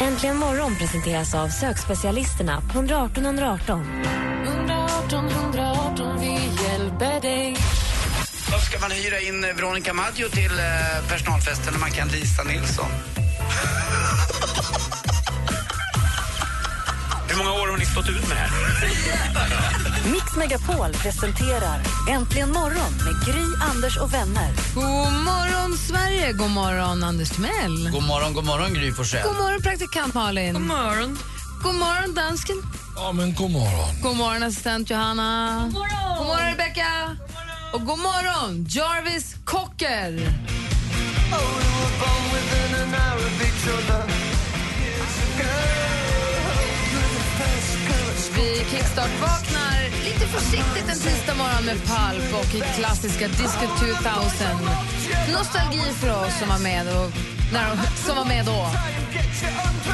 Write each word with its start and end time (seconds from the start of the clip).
Äntligen 0.00 0.36
morgon 0.36 0.76
presenteras 0.76 1.34
av 1.34 1.48
sökspecialisterna 1.48 2.60
på 2.60 2.78
118 2.78 3.24
118. 3.26 4.02
Varför 8.50 8.66
ska 8.66 8.80
man 8.80 8.90
hyra 8.90 9.20
in 9.20 9.40
Veronica 9.40 9.92
Maggio 9.92 10.28
till 10.28 10.58
eh, 10.58 11.08
personalfesten 11.08 11.72
när 11.72 11.80
man 11.80 11.90
kan 11.90 12.08
Lisa 12.08 12.42
Nilsson? 12.42 12.90
Hur 17.36 17.44
många 17.44 17.62
år 17.62 17.68
har 17.68 17.76
ni 17.78 17.86
stått 17.86 18.08
ut 18.08 18.28
med 18.28 18.36
det 18.36 18.40
här? 18.40 18.50
Mix 20.12 20.36
Megapol 20.36 20.92
presenterar 20.92 21.80
Äntligen 22.10 22.52
morgon 22.52 22.92
med 23.04 23.26
Gry, 23.26 23.44
Anders 23.60 23.96
och 23.98 24.14
vänner. 24.14 24.50
God 24.74 24.84
morgon, 25.12 25.78
Sverige! 25.78 26.32
God 26.32 26.50
morgon, 26.50 27.02
Anders 27.04 27.30
Timell. 27.30 27.90
God 27.92 28.02
morgon, 28.02 28.32
god 28.34 28.44
morgon 28.44 28.74
Gry 28.74 28.92
Forssell. 28.92 29.22
God 29.22 29.36
morgon, 29.36 29.62
praktikant 29.62 30.14
Malin. 30.14 30.52
God 30.52 30.62
morgon. 30.62 31.18
God 31.62 31.74
morgon, 31.74 32.14
dansken. 32.14 32.56
Ja, 32.96 33.12
men 33.12 33.34
god 33.34 33.50
morgon. 33.50 33.94
God 34.02 34.16
morgon, 34.16 34.42
assistent 34.42 34.90
Johanna. 34.90 35.60
God 35.64 35.72
morgon, 35.72 36.18
god 36.18 36.26
morgon 36.26 36.46
Rebecca. 36.50 37.16
Och 37.72 37.86
god 37.86 37.98
morgon, 37.98 38.66
Jarvis 38.68 39.36
Cocker. 39.44 40.20
Vi 48.70 48.76
kickstart-vaknar 48.76 50.04
lite 50.04 50.26
försiktigt 50.26 50.88
en 50.88 50.98
tisdag 50.98 51.34
morgon 51.34 51.64
med 51.64 51.76
Pulp 51.76 52.34
och 52.34 52.74
klassiska 52.76 53.28
Disco 53.28 53.66
2000. 53.78 54.46
Nostalgi 55.32 55.80
för 56.00 56.26
oss 56.26 56.38
som 56.38 56.48
var 56.48 56.58
med, 56.58 56.86
och, 56.96 57.10
när, 57.52 57.68
de- 57.68 57.76
som 58.06 58.16
var 58.16 58.24
med 58.24 58.44
då. 58.46 58.70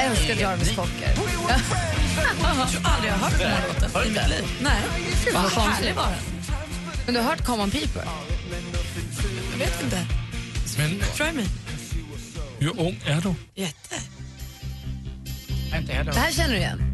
Älskar 0.00 0.34
Jarvis 0.34 0.68
Cocker. 0.76 1.14
Jag 1.48 2.68
tror 2.70 2.86
aldrig 2.86 3.12
jag 3.12 3.16
har 3.18 3.30
hört 3.30 3.38
den 3.38 3.50
här 3.50 3.68
låten 3.68 3.90
i 4.06 4.08
mitt 4.10 4.28
liv. 4.28 4.44
Nej. 4.62 4.80
Vad 5.34 5.52
härlig 5.52 5.94
var 5.94 6.04
den. 6.06 6.54
Men 7.06 7.14
du 7.14 7.20
har 7.20 7.26
hört 7.28 7.44
Common 7.44 7.70
People? 7.70 8.02
Jag 9.52 9.58
vet 9.58 9.82
inte. 9.84 10.06
Men 10.78 11.00
Try 11.16 11.32
me. 11.32 11.42
hur 12.58 12.80
ung 12.80 13.00
är 13.06 13.20
du? 13.20 13.34
Jätte. 13.62 13.94
Inte 15.78 15.92
heller. 15.92 16.12
Det 16.12 16.18
här 16.18 16.32
känner 16.32 16.50
du 16.52 16.56
igen? 16.56 16.91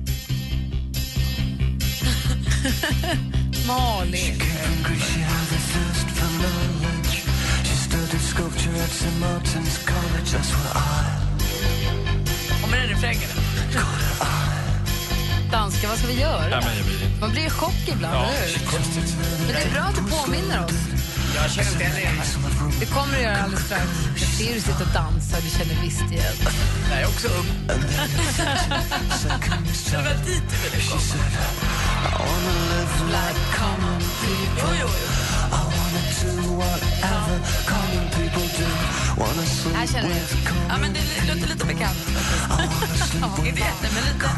Malin. 3.66 4.38
Med 12.70 12.80
den 12.80 12.88
refrängen. 12.88 13.28
Danska, 15.50 15.88
vad 15.88 15.98
ska 15.98 16.06
vi 16.06 16.20
göra? 16.20 16.50
Ja, 16.50 16.60
men 16.64 16.76
jag 16.76 16.86
inte. 16.86 17.20
Man 17.20 17.30
blir 17.30 17.46
i 17.46 17.50
chock 17.50 17.88
ibland, 17.88 18.14
Ja, 18.14 18.26
eller 18.26 18.58
hur? 18.58 18.66
konstigt. 18.66 19.16
Men 19.46 19.54
det 19.54 19.62
är 19.62 19.70
bra 19.72 19.82
att 19.82 19.94
du 19.96 20.02
påminner 20.02 20.64
oss. 20.64 20.72
Jag 21.34 21.50
känner 21.50 21.70
inte 21.72 21.84
heller 21.84 22.00
igen 22.00 22.16
mig. 22.16 22.26
Det 22.80 22.86
kommer 22.86 23.16
du 23.16 23.22
göra 23.22 23.36
alldeles 23.42 23.64
strax. 23.64 23.84
Jag 24.20 24.28
ser 24.28 24.54
du 24.54 24.60
sitter 24.60 24.82
och 24.86 24.92
dansar, 24.94 25.40
du 25.40 25.50
känner 25.58 25.82
visst 25.82 26.12
igen. 26.12 26.34
Jag 26.90 27.00
är 27.00 27.06
också 27.06 27.28
ung. 27.28 27.46
Det 29.90 29.96
var 29.96 30.24
dit 30.24 30.42
du 30.50 30.56
ville 30.70 30.84
komma. 30.88 31.00
Här 39.74 39.86
känner 39.86 40.08
du. 40.08 40.14
Ja, 40.68 40.74
men 40.80 40.92
det 40.92 41.34
låter 41.34 41.48
lite 41.48 41.66
bekant. 41.66 41.98
ja, 43.20 43.46
inte 43.46 43.60
jätte, 43.60 43.88
men 43.94 44.02
lite. 44.04 44.30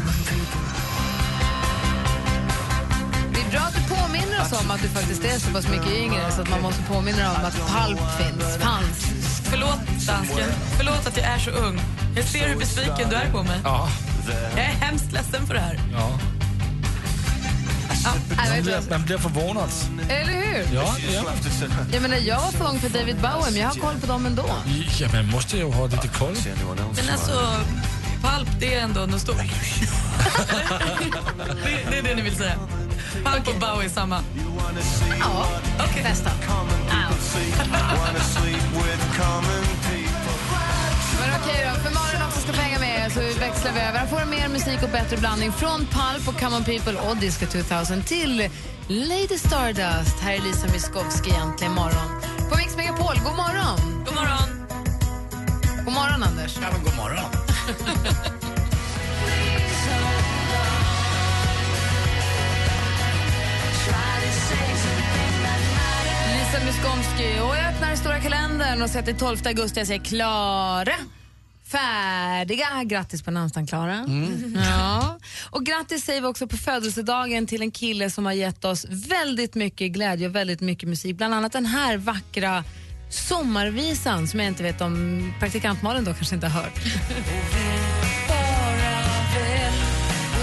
Det 3.33 3.41
är 3.41 3.51
bra 3.51 3.59
att 3.59 3.75
du 3.75 3.95
påminner 3.95 4.41
oss 4.41 4.61
om 4.61 4.71
att 4.71 4.81
du 4.81 4.87
faktiskt 4.87 5.23
är 5.23 5.39
så 5.39 5.51
pass 5.51 5.67
mycket 5.67 5.93
yngre 5.93 6.31
så 6.31 6.41
att 6.41 6.49
man 6.49 6.61
måste 6.61 6.81
påminna 6.81 7.29
om 7.31 7.45
att 7.45 7.53
Pulp 7.55 7.99
finns. 8.17 8.57
Fanns. 8.57 9.41
Förlåt, 9.43 9.79
dansken. 10.07 10.49
Förlåt 10.77 11.07
att 11.07 11.17
jag 11.17 11.25
är 11.25 11.39
så 11.39 11.51
ung. 11.51 11.81
Jag 12.15 12.25
ser 12.25 12.47
hur 12.47 12.55
besviken 12.59 13.09
du 13.09 13.15
är 13.15 13.31
på 13.31 13.43
mig. 13.43 13.59
Ja, 13.63 13.89
Jag 14.55 14.59
är 14.65 14.73
hemskt 14.85 15.11
ledsen 15.11 15.47
för 15.47 15.53
det 15.53 15.59
här. 15.59 15.79
ja. 15.93 16.19
Man 18.03 18.63
blir, 18.63 18.73
vad? 18.73 18.89
man 18.89 19.03
blir 19.05 19.17
förvånad. 19.17 19.69
Eller 20.09 20.33
hur? 20.33 20.75
Ja, 20.75 20.95
ja. 21.13 21.23
Jag, 21.93 22.01
menar, 22.01 22.17
jag 22.17 22.41
var 22.41 22.51
för 22.51 22.69
ung 22.69 22.79
för 22.79 22.89
David 22.89 23.15
Bowie, 23.15 23.51
men 23.51 23.61
jag 23.61 23.67
har 23.67 23.75
koll 23.75 23.99
på 24.01 24.07
dem 24.07 24.25
ändå. 24.25 24.45
ja, 24.99 25.07
man 25.13 25.27
måste 25.27 25.57
ju 25.57 25.71
ha 25.71 25.85
lite 25.85 26.07
koll. 26.07 26.35
Men 26.95 27.09
alltså, 27.09 27.55
Pulp, 28.21 28.49
det 28.59 28.75
är 28.75 28.81
ändå 28.81 29.01
något 29.01 29.21
stort. 29.21 29.37
det, 31.63 31.91
det 31.91 31.97
är 31.97 32.03
det 32.03 32.15
ni 32.15 32.21
vill 32.21 32.35
säga. 32.35 32.55
Pulp 33.25 33.47
och 33.47 33.59
Bowie 33.59 33.85
är 33.85 33.89
samma. 33.89 34.19
Ja, 35.19 35.47
Okej. 35.79 36.03
nästan. 36.03 36.33
Så 43.13 43.19
växlar 43.19 43.73
vi 43.73 43.79
över. 43.79 43.99
Här 43.99 44.07
får 44.07 44.19
du 44.19 44.25
mer 44.25 44.47
musik 44.47 44.83
och 44.83 44.89
bättre 44.89 45.17
blandning 45.17 45.51
från 45.51 45.79
Pulp 45.79 46.27
och 46.27 46.39
Come 46.39 46.55
On 46.55 46.63
People 46.63 46.99
och 47.09 47.17
Disco 47.17 47.45
2000 47.45 48.03
till 48.03 48.49
Lady 48.87 49.37
Stardust. 49.37 50.19
Här 50.21 50.33
är 50.33 50.41
Lisa 50.41 50.67
Miskovsky 50.73 51.29
egentligen 51.29 51.73
morgon. 51.73 52.21
På 52.49 52.57
Mix 52.57 52.77
Megapol, 52.77 53.15
god 53.25 53.35
morgon! 53.35 54.03
God 54.05 54.15
morgon. 54.15 54.49
God 55.85 55.93
morgon, 55.93 56.23
Anders. 56.23 56.57
Ja, 56.61 56.67
men 56.71 56.83
god 56.83 56.95
morgon. 56.95 57.31
Lisa 66.33 66.65
Miskovsky. 66.65 67.39
Och 67.39 67.55
jag 67.55 67.69
öppnar 67.69 67.87
den 67.87 67.97
stora 67.97 68.19
kalendern 68.19 68.81
och 68.81 68.89
sätter 68.89 69.13
12 69.13 69.37
augusti. 69.45 69.79
Jag 69.79 69.87
säger 69.87 70.03
klara. 70.03 70.93
Färdiga. 71.71 72.83
Grattis 72.85 73.21
på 73.23 73.31
namnsdagen, 73.31 73.67
Klara. 73.67 74.05
Ja. 74.55 75.17
Och 75.49 75.65
grattis 75.65 76.05
säger 76.05 76.21
vi 76.21 76.27
också 76.27 76.47
på 76.47 76.57
födelsedagen 76.57 77.47
till 77.47 77.61
en 77.61 77.71
kille 77.71 78.09
som 78.09 78.25
har 78.25 78.33
gett 78.33 78.65
oss 78.65 78.85
väldigt 78.89 79.55
mycket 79.55 79.91
glädje 79.91 80.27
och 80.27 80.35
väldigt 80.35 80.61
mycket 80.61 80.89
musik. 80.89 81.17
Bland 81.17 81.33
annat 81.33 81.51
den 81.51 81.65
här 81.65 81.97
vackra 81.97 82.63
sommarvisan 83.09 84.27
som 84.27 84.39
jag 84.39 84.47
inte 84.47 84.63
vet 84.63 84.81
om 84.81 85.33
praktikantmalen 85.39 86.03
då 86.03 86.13
kanske 86.13 86.35
inte 86.35 86.47
har 86.47 86.61
hört. 86.63 86.73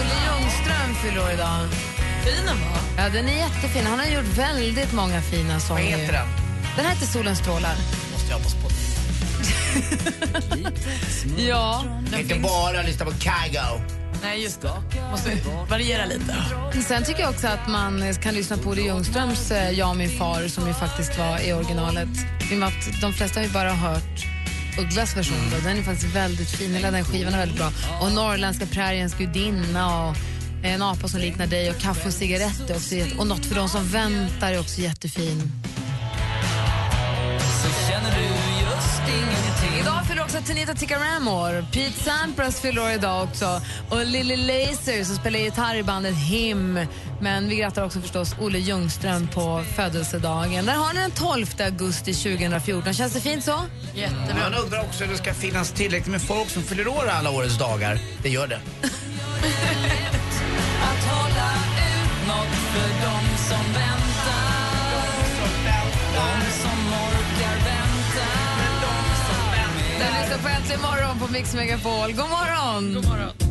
Olle 0.01 0.15
Ljungström 0.27 0.95
fyller 1.03 1.23
år 1.25 1.31
idag. 1.33 1.69
Fin 2.25 2.47
den 2.47 2.57
var. 2.61 3.05
Ja, 3.05 3.09
den 3.09 3.29
är 3.29 3.37
jättefin. 3.37 3.87
Han 3.87 3.99
har 3.99 4.07
gjort 4.07 4.39
väldigt 4.39 4.93
många 4.93 5.21
fina 5.23 5.53
Vad 5.53 5.63
sånger. 5.63 5.83
heter 5.83 6.13
den? 6.13 6.27
Den 6.77 6.85
här 6.85 6.95
heter 6.95 7.07
Solens 7.07 7.39
strålar. 7.39 7.75
Måste 8.13 8.31
jag 8.31 8.43
på 8.43 8.49
Spotify. 8.49 8.88
Ja. 11.49 11.85
Inte 12.19 12.35
bara 12.35 12.83
lyssna 12.83 13.05
på 13.05 13.13
Kygo. 13.13 13.99
Nej, 14.23 14.43
just 14.43 14.63
det. 14.63 14.73
Måste 15.11 15.31
variera 15.71 16.07
lite. 16.07 16.35
Sen 16.89 17.05
tycker 17.05 17.21
jag 17.21 17.31
också 17.31 17.47
att 17.47 17.69
man 17.69 18.15
kan 18.15 18.35
lyssna 18.35 18.57
på 18.57 18.71
Olle 18.71 18.83
Ljungströms 18.83 19.51
eh, 19.51 19.71
Jag 19.71 19.91
och 19.91 19.97
min 19.97 20.19
far 20.19 20.49
som 20.49 20.67
ju 20.67 20.75
faktiskt 20.75 21.19
var 21.19 21.49
i 21.49 21.53
originalet. 21.53 22.09
De 23.01 23.13
flesta 23.13 23.41
har 23.41 23.47
ju 23.47 23.53
bara 23.53 23.73
hört 23.73 24.27
Ugglas 24.79 25.17
version. 25.17 25.51
Då. 25.51 25.69
Den 25.69 25.79
är 25.79 25.83
faktiskt 25.83 26.17
väldigt 26.17 26.51
fin. 26.51 26.75
Hela 26.75 26.91
den 26.91 27.05
skivan 27.05 27.35
är 27.35 27.39
väldigt 27.39 27.57
bra. 27.59 27.73
Och 28.01 28.13
Norrländska 28.13 28.67
präriens 28.67 29.15
gudinna 29.15 30.09
och 30.09 30.17
En 30.63 30.83
apa 30.83 31.09
som 31.09 31.21
liknar 31.21 31.47
dig 31.47 31.71
och 31.71 31.79
Kaffe 31.79 32.09
och 32.09 32.15
cigaretter. 32.15 32.77
Också 32.77 32.95
och 33.19 33.27
Något 33.27 33.47
för 33.47 33.55
de 33.55 33.69
som 33.69 33.89
väntar 33.89 34.53
är 34.53 34.61
också 34.61 34.81
jättefin. 34.81 35.53
Också 40.29 40.41
Tanita 40.47 40.75
Tikaram 40.75 41.29
år. 41.29 41.65
Pete 41.73 42.05
Sampras 42.05 42.61
fyller 42.61 42.83
år 42.83 42.91
idag 42.91 43.25
också. 43.25 43.61
Och 43.91 44.07
Lily 44.07 44.37
Laser 44.37 45.05
som 45.05 45.17
spelar 45.17 45.39
gitarr 45.39 45.75
i 45.75 45.83
bandet 45.83 46.15
Him. 46.15 46.81
Men 47.21 47.49
vi 47.49 47.57
grattar 47.57 47.85
också 47.85 48.01
förstås 48.01 48.35
Olle 48.41 48.59
Ljungström 48.59 49.29
på 49.29 49.65
födelsedagen. 49.77 50.67
Där 50.67 50.75
har 50.75 50.95
ni 50.95 51.01
den 51.01 51.11
12 51.11 51.47
augusti 51.59 52.15
2014. 52.15 52.95
Känns 52.95 53.13
det 53.13 53.21
fint 53.21 53.45
så? 53.45 53.61
Man 54.43 54.55
undrar 54.65 54.81
också 54.81 55.05
om 55.05 55.11
det 55.11 55.17
ska 55.17 55.35
finnas 55.35 55.73
tillräckligt 55.73 56.13
med 56.13 56.23
folk 56.23 56.51
som 56.51 56.63
fyller 56.63 56.89
år 56.89 57.09
alla 57.09 57.31
årets 57.31 57.59
dagar. 57.59 57.99
Det 58.23 58.29
gör 58.29 58.47
det. 58.47 58.61
Att 60.83 61.05
hålla 61.05 61.53
ut 61.93 62.29
något 62.29 62.55
för 62.73 62.89
de 62.89 63.39
som 63.49 63.73
väntar. 63.73 64.18
Du 69.99 70.05
lyssnar 70.05 70.39
på 70.39 70.49
Äntligen 70.49 70.83
morgon 70.83 71.19
på 71.19 71.33
Mix 71.33 71.55
Megapol. 71.55 72.13
God 72.13 72.31
morgon! 72.31 72.95
God 72.95 73.05
morgon. 73.05 73.48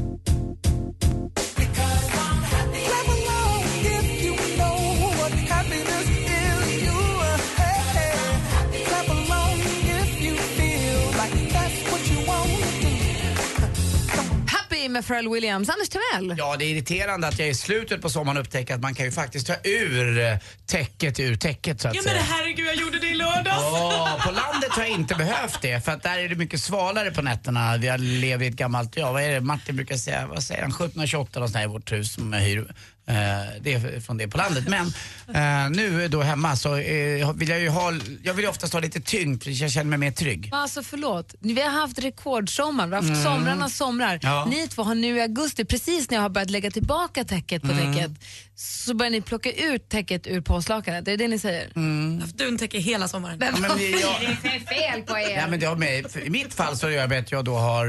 Med 14.97 15.07
Pharrell 15.07 15.29
Williams. 15.29 15.69
Anders 15.69 15.89
Timell. 15.89 16.35
Ja, 16.37 16.55
det 16.59 16.65
är 16.65 16.69
irriterande 16.69 17.27
att 17.27 17.39
jag 17.39 17.49
i 17.49 17.53
slutet 17.53 18.01
på 18.01 18.09
sommaren 18.09 18.37
upptäcker 18.37 18.75
att 18.75 18.81
man 18.81 18.95
kan 18.95 19.05
ju 19.05 19.11
faktiskt 19.11 19.47
ta 19.47 19.53
ur 19.63 20.19
eh, 20.19 20.37
täcket 20.65 21.19
ur 21.19 21.35
täcket 21.35 21.81
så 21.81 21.87
att 21.87 21.95
Ja 21.95 22.01
men 22.05 22.11
säga. 22.11 22.23
herregud, 22.23 22.67
jag 22.67 22.75
gjorde 22.75 22.99
det 22.99 23.07
i 23.07 23.15
lördags. 23.15 23.61
Ja, 23.61 24.19
på 24.25 24.31
landet 24.31 24.69
har 24.71 24.81
jag 24.83 24.91
inte 24.91 25.15
behövt 25.15 25.61
det 25.61 25.85
för 25.85 25.91
att 25.91 26.03
där 26.03 26.17
är 26.17 26.29
det 26.29 26.35
mycket 26.35 26.61
svalare 26.61 27.11
på 27.11 27.21
nätterna. 27.21 27.77
Vi 27.77 27.87
har 27.87 27.97
lever 27.97 28.45
i 28.45 28.47
ett 28.47 28.55
gammalt, 28.55 28.97
ja 28.97 29.11
vad 29.11 29.23
är 29.23 29.31
det 29.31 29.41
Martin 29.41 29.75
brukar 29.75 29.97
säga, 29.97 30.27
vad 30.27 30.43
säger 30.43 30.61
han, 30.61 30.71
1728 30.71 31.39
och 31.39 31.47
sånt 31.49 31.55
här 31.57 31.63
i 31.63 31.67
vårt 31.67 31.91
hus 31.91 32.13
som 32.13 32.33
jag 32.33 32.39
hyr. 32.41 32.67
Eh, 33.09 33.15
det 33.61 33.73
är 33.73 33.99
från 33.99 34.17
det 34.17 34.27
på 34.27 34.37
landet. 34.37 34.63
Men 34.67 34.87
eh, 35.35 35.69
nu 35.71 36.07
då 36.07 36.21
hemma 36.21 36.55
så 36.55 36.77
eh, 36.77 37.33
vill 37.33 37.49
jag 37.49 37.59
ju 37.59 37.69
ha, 37.69 37.93
jag 38.23 38.33
vill 38.33 38.43
ju 38.45 38.49
oftast 38.49 38.73
ha 38.73 38.79
lite 38.79 38.99
tyngd 39.01 39.43
för 39.43 39.61
jag 39.61 39.71
känner 39.71 39.89
mig 39.89 39.99
mer 39.99 40.11
trygg. 40.11 40.49
Alltså 40.53 40.83
förlåt, 40.83 41.35
vi 41.39 41.61
har 41.61 41.69
haft 41.71 41.99
rekordsommar, 41.99 42.87
vi 42.87 42.95
har 42.95 43.01
haft 43.03 43.23
somrarnas 43.23 43.77
somrar. 43.77 44.07
Mm. 44.09 44.19
Ja. 44.21 44.45
Ni 44.49 44.67
två 44.67 44.83
har 44.83 44.95
nu 44.95 45.17
i 45.17 45.21
augusti, 45.21 45.65
precis 45.65 46.09
när 46.09 46.17
jag 46.17 46.21
har 46.21 46.29
börjat 46.29 46.49
lägga 46.49 46.71
tillbaka 46.71 47.23
täcket 47.23 47.61
på 47.61 47.71
Mm. 47.71 47.93
täcket, 47.95 48.11
så 48.55 48.93
börjar 48.93 49.11
ni 49.11 49.21
plocka 49.21 49.51
ut 49.51 49.89
täcket 49.89 50.27
ur 50.27 50.41
påslakanet. 50.41 51.05
Det 51.05 51.11
är 51.11 51.17
det 51.17 51.27
ni 51.27 51.39
säger? 51.39 51.69
Mm. 51.75 52.05
Jag 52.11 52.13
har 52.15 52.21
haft 52.21 52.37
duntäcke 52.37 52.77
hela 52.79 53.07
sommaren. 53.07 53.37
Ja, 53.41 53.57
men 53.59 53.77
vi- 53.77 53.91
jag- 54.01 54.37
Det 54.43 54.47
är 54.47 54.59
fel 54.91 55.01
på 55.01 55.17
er. 55.17 55.37
Ja, 55.37 55.47
men 55.47 55.59
det 55.59 55.65
har 55.65 55.75
med, 55.75 56.05
I 56.25 56.29
mitt 56.29 56.53
fall 56.53 56.77
så 56.77 56.89
gör 56.89 56.99
jag 56.99 57.09
med 57.09 57.19
att 57.19 57.31
jag 57.31 57.45
då 57.45 57.55
har 57.55 57.87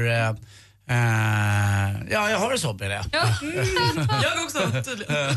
eh, 0.89 1.89
eh, 1.89 1.95
ja, 2.09 2.29
jag 2.29 2.39
har 2.39 2.51
det 2.51 2.59
så 2.59 2.73
med 2.73 2.89
det. 2.91 3.03
Jag 3.11 4.43
också 4.43 4.71
tydligen. 4.83 5.15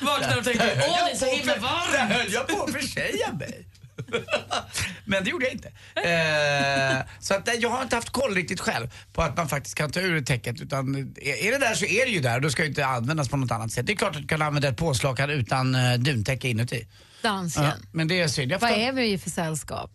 Vaknar 0.00 0.38
och 0.38 0.44
tänker, 0.44 0.82
åh 0.88 1.04
det 1.06 1.12
är 1.12 1.16
så 1.16 1.26
himla 1.36 1.54
Där 1.54 1.60
varmt. 1.60 2.12
höll 2.12 2.32
jag 2.32 2.48
på 2.48 2.62
att 2.64 2.72
försäga 2.72 3.32
mig. 3.32 3.66
Men 5.04 5.24
det 5.24 5.30
gjorde 5.30 5.44
jag 5.44 5.54
inte. 5.54 5.68
Eh, 5.94 7.06
så 7.20 7.34
att, 7.34 7.46
nej, 7.46 7.58
jag 7.60 7.70
har 7.70 7.82
inte 7.82 7.96
haft 7.96 8.10
koll 8.10 8.34
riktigt 8.34 8.60
själv 8.60 8.90
på 9.12 9.22
att 9.22 9.36
man 9.36 9.48
faktiskt 9.48 9.74
kan 9.74 9.90
ta 9.90 10.00
ur 10.00 10.20
täcket. 10.20 10.60
Utan 10.60 10.96
är 11.16 11.52
det 11.52 11.58
där 11.58 11.74
så 11.74 11.84
är 11.84 12.06
det 12.06 12.12
ju 12.12 12.20
där. 12.20 12.40
Då 12.40 12.50
ska 12.50 12.62
det 12.62 12.68
inte 12.68 12.86
användas 12.86 13.28
på 13.28 13.36
något 13.36 13.50
annat 13.50 13.72
sätt. 13.72 13.86
Det 13.86 13.92
är 13.92 13.96
klart 13.96 14.16
att 14.16 14.22
du 14.22 14.28
kan 14.28 14.42
använda 14.42 14.68
ett 14.68 14.76
påslakan 14.76 15.30
utan 15.30 15.74
uh, 15.74 15.98
duntäcke 15.98 16.48
inuti. 16.48 16.88
Dansken. 17.22 17.64
Ja, 17.64 17.72
men 17.92 18.08
det 18.08 18.20
är 18.20 18.28
synd. 18.28 18.52
Jag 18.52 18.58
Vad 18.58 18.70
är 18.70 18.92
vi 18.92 19.12
i 19.12 19.18
för 19.18 19.30
sällskap? 19.30 19.90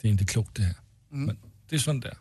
Det 0.00 0.08
är 0.08 0.12
inte 0.12 0.24
klokt 0.24 0.56
det 0.56 0.62
här. 0.62 0.74
Men 1.10 1.38
det 1.68 1.76
är 1.76 1.80
sånt 1.80 2.02
där. 2.02 2.16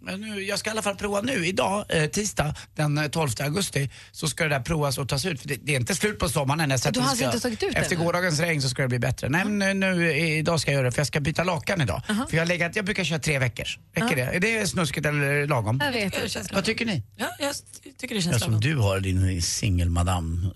Men 0.00 0.20
nu, 0.20 0.42
jag 0.44 0.58
ska 0.58 0.70
i 0.70 0.72
alla 0.72 0.82
fall 0.82 0.96
prova 0.96 1.20
nu. 1.20 1.46
Idag, 1.46 1.84
eh, 1.88 2.06
tisdag 2.06 2.54
den 2.76 2.98
eh, 2.98 3.08
12 3.08 3.30
augusti, 3.40 3.90
så 4.12 4.28
ska 4.28 4.44
det 4.44 4.50
där 4.50 4.60
provas 4.60 4.98
och 4.98 5.08
tas 5.08 5.26
ut. 5.26 5.40
För 5.40 5.48
det, 5.48 5.56
det 5.62 5.72
är 5.74 5.80
inte 5.80 5.94
slut 5.94 6.18
på 6.18 6.28
sommaren 6.28 6.60
än. 6.60 6.70
Jag 6.84 6.92
Du 6.92 7.00
har 7.00 7.04
det 7.06 7.10
alltså 7.10 7.16
ska- 7.16 7.26
inte 7.26 7.40
tagit 7.40 7.62
ut 7.62 7.72
det 7.72 7.78
Efter 7.78 7.96
ännu? 7.96 8.04
gårdagens 8.04 8.40
regn 8.40 8.62
så 8.62 8.68
ska 8.68 8.82
det 8.82 8.88
bli 8.88 8.98
bättre. 8.98 9.28
Nej 9.28 9.44
men 9.44 9.58
nu, 9.58 9.74
nu, 9.94 10.12
idag 10.18 10.60
ska 10.60 10.70
jag 10.70 10.76
göra 10.76 10.84
det 10.86 10.92
för 10.92 10.98
jag 11.00 11.06
ska 11.06 11.20
byta 11.20 11.44
lakan 11.44 11.80
idag. 11.80 12.02
För 12.06 12.36
jag, 12.36 12.40
har 12.40 12.46
legat, 12.46 12.76
jag 12.76 12.84
brukar 12.84 13.04
köra 13.04 13.18
tre 13.18 13.38
veckor. 13.38 13.64
Räcker 13.94 14.16
det? 14.16 14.22
Är 14.22 14.40
det 14.40 14.66
snuskigt 14.66 15.06
eller 15.06 15.46
lagom? 15.46 15.80
Jag 15.84 15.92
vet 15.92 16.30
känns 16.30 16.52
Vad 16.52 16.64
tycker 16.64 16.86
ni? 16.86 17.02
Ja, 17.16 17.26
jag 17.40 17.54
tycker 17.98 18.14
det 18.14 18.20
Ja, 18.20 18.30
känns 18.30 18.42
som 18.42 18.52
lagom. 18.52 18.60
du 18.60 18.76
har 18.76 19.00
din 19.00 19.42
singelmadam. 19.42 20.50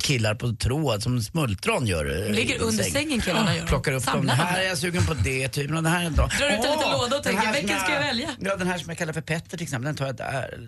killar 0.00 0.34
på 0.34 0.52
tråd 0.52 1.02
som 1.02 1.22
smultron 1.22 1.86
gör. 1.86 2.26
eh, 2.26 2.32
ligger 2.34 2.62
under 2.62 2.84
säng. 2.84 2.92
sängen, 2.92 3.20
killarna 3.20 3.56
gör. 3.56 3.66
Plockar 3.66 3.92
upp. 3.92 4.02
Samlar 4.02 4.34
Det 4.36 4.42
dem. 4.42 4.46
här 4.46 4.60
är 4.62 4.68
jag 4.68 4.78
sugen 4.78 5.06
på 5.06 5.14
det 5.14 5.48
typen 5.48 5.76
och 5.76 5.82
det 5.82 5.88
här 5.88 6.06
är 6.06 6.10
bra. 6.10 6.26
Drar 6.38 6.46
ut 6.46 6.52
en 6.52 6.56
liten 6.56 6.90
låda 6.92 7.16
och 7.16 7.22
den 7.24 7.29
tänker, 7.32 7.52
vilken 7.52 7.80
ska 7.80 7.92
jag 7.92 8.00
välja? 8.00 8.30
Ja, 8.40 8.56
den 8.56 8.66
här 8.66 8.78
som 8.78 8.88
jag 8.88 8.98
kallar 8.98 9.12
för 9.12 9.20
Petter 9.20 9.56
till 9.56 9.62
exempel, 9.62 9.84
den 9.86 9.96
tar 9.96 10.06
jag 10.06 10.16
där. 10.16 10.58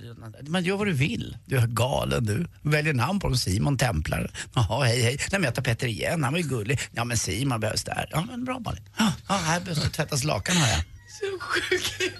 Man 0.49 0.65
gör 0.65 0.77
vad 0.77 0.87
du 0.87 0.93
vill. 0.93 1.37
Du 1.45 1.57
är 1.57 1.67
galen 1.67 2.25
du. 2.25 2.47
Väljer 2.63 2.95
namn 2.95 3.21
på 3.21 3.29
dem. 3.29 3.37
Simon 3.37 3.79
Templare. 3.79 4.31
Jaha, 4.55 4.85
hej 4.85 5.03
hej. 5.03 5.17
Nej 5.31 5.41
men 5.41 5.43
jag 5.43 5.55
tar 5.55 5.63
Petter 5.63 5.87
igen, 5.87 6.25
han 6.25 6.33
var 6.33 6.41
ju 6.41 6.49
gullig. 6.49 6.81
Ja 6.93 7.05
men 7.05 7.17
Simon 7.17 7.61
behövs 7.61 7.85
där. 7.85 8.09
Ja 8.11 8.25
men 8.31 8.45
bra 8.45 8.59
Malin. 8.59 8.83
Ja, 9.29 9.35
här 9.35 9.61
behövs 9.61 9.83
det 9.83 9.91
tvättas 9.91 10.25
lakan 10.25 10.57
har 10.57 10.69
jag. 10.69 10.79
Så 11.09 11.39
sjuk 11.41 12.13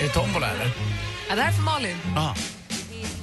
Är 0.00 0.02
det 0.02 0.08
tombola 0.12 0.50
eller? 0.50 0.70
Ja, 1.28 1.36
det 1.36 1.42
här 1.42 1.48
är 1.48 1.52
för 1.52 1.62
Malin. 1.62 1.96
Ja. 2.14 2.36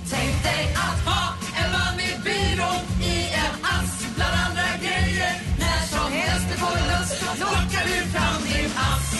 Tänk 0.09 0.43
dig 0.43 0.73
att 0.75 1.05
ha 1.05 1.33
en 1.57 1.71
man 1.71 1.99
i 1.99 2.23
byrån 2.23 3.01
i 3.01 3.33
en 3.33 3.65
ask 3.65 4.06
plockar 7.37 7.83
du 7.89 7.97
fram 8.13 8.41
din 8.51 8.71
ask. 8.89 9.11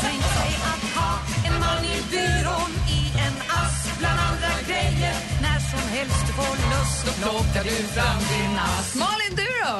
Tänk 0.00 0.22
dig 0.36 0.52
att 0.72 0.84
ha 0.98 1.10
en 1.46 1.60
man 1.60 1.84
i 1.84 1.96
byrån 2.10 2.70
i 2.96 3.00
en 3.24 3.34
ask 3.62 3.98
bland 3.98 4.20
andra 4.20 4.52
grejer. 4.66 5.14
När 5.42 5.60
som 5.72 5.88
helst 5.88 6.26
du 6.26 6.32
får 6.32 6.54
lust 6.72 6.98
så 7.06 7.12
plockar 7.22 7.64
du 7.64 7.70
fram 7.70 8.18
din 8.32 8.58
ask. 8.58 8.94
Malin, 8.94 9.34
du 9.36 9.48
då? 9.64 9.74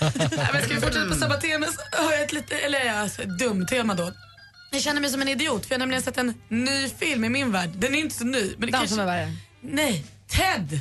Nej, 0.36 0.48
men 0.52 0.62
ska 0.62 0.74
vi 0.74 0.80
fortsätta 0.80 1.08
på 1.08 1.14
samma 1.14 1.36
tema 1.36 1.66
så 1.66 2.02
har 2.04 2.12
jag 2.12 2.22
ett 2.22 2.32
lite, 2.32 2.56
eller 2.58 2.84
ja, 2.84 2.92
alltså, 2.94 3.22
ett 3.22 3.38
dumt 3.38 3.66
tema 3.66 3.94
då. 3.94 4.12
Jag 4.70 4.82
känner 4.82 5.00
mig 5.00 5.10
som 5.10 5.22
en 5.22 5.28
idiot 5.28 5.66
för 5.66 5.72
jag 5.72 5.78
har 5.78 5.78
nämligen 5.78 6.02
sett 6.02 6.18
en 6.18 6.34
ny 6.48 6.88
film 6.88 7.24
i 7.24 7.28
min 7.28 7.52
värld. 7.52 7.70
Den 7.74 7.94
är 7.94 7.98
inte 7.98 8.14
så 8.14 8.24
ny. 8.24 8.54
Men 8.58 8.70
det 8.70 8.78
Dansa 8.78 8.96
med 8.96 9.06
vargen. 9.06 9.38
Nej, 9.60 10.04
Ted! 10.28 10.80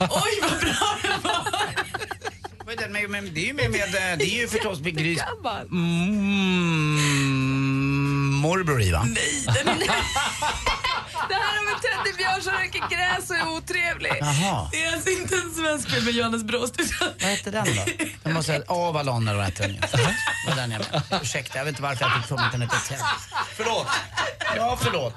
Oj 0.00 0.40
vad 0.42 0.60
bra 0.60 0.98
jag 1.02 1.18
var! 1.18 1.46
Den 2.78 2.92
med, 2.92 3.10
med, 3.10 3.24
det 3.24 3.40
är 3.40 3.46
ju 3.46 3.54
med, 3.54 3.70
med 3.70 3.92
det 4.18 4.24
är 4.24 4.40
ju 4.40 4.48
förstås 4.48 4.80
med 4.80 4.96
gris... 4.98 5.18
Gammal. 5.18 5.66
Mm, 5.66 7.00
morbror 8.34 8.82
i 8.82 8.90
va? 8.90 9.06
Nej, 9.06 9.44
den 9.46 9.68
är, 9.68 9.78
Det 11.28 11.34
här 11.34 11.64
med 11.64 11.82
teddybjörn 11.82 12.42
som 12.42 12.52
röker 12.52 12.88
gräs 12.90 13.30
och 13.30 13.36
är 13.36 13.48
otrevlig. 13.48 14.12
Jaha. 14.20 14.68
det 14.72 14.84
är 14.84 14.92
alltså 14.92 15.10
inte 15.10 15.34
en 15.34 15.54
svensk 15.54 15.90
film 15.90 16.04
med 16.04 16.14
Johannes 16.14 16.44
Brost 16.44 16.76
Vad 17.00 17.30
heter 17.30 17.52
den 17.52 17.64
då? 17.64 17.84
Jag 18.22 18.32
måste 18.32 18.52
säga, 18.52 18.64
Avalon 18.66 19.28
eller 19.28 19.38
vad 19.42 19.46
heter 19.46 19.68
den? 19.68 19.76
Vad 20.46 20.56
den 20.56 20.72
är 20.72 20.78
med. 20.78 21.02
Ursäkta, 21.22 21.58
jag 21.58 21.64
vet 21.64 21.72
inte 21.72 21.82
varför 21.82 22.04
jag 22.04 22.14
fick 22.14 22.26
för 22.26 22.36
mig 22.36 22.44
att 22.44 22.52
den 22.52 22.62
heter 22.62 22.78
Ted. 22.88 22.98
Förlåt. 23.56 23.86
Ja, 24.56 24.78
förlåt. 24.82 25.14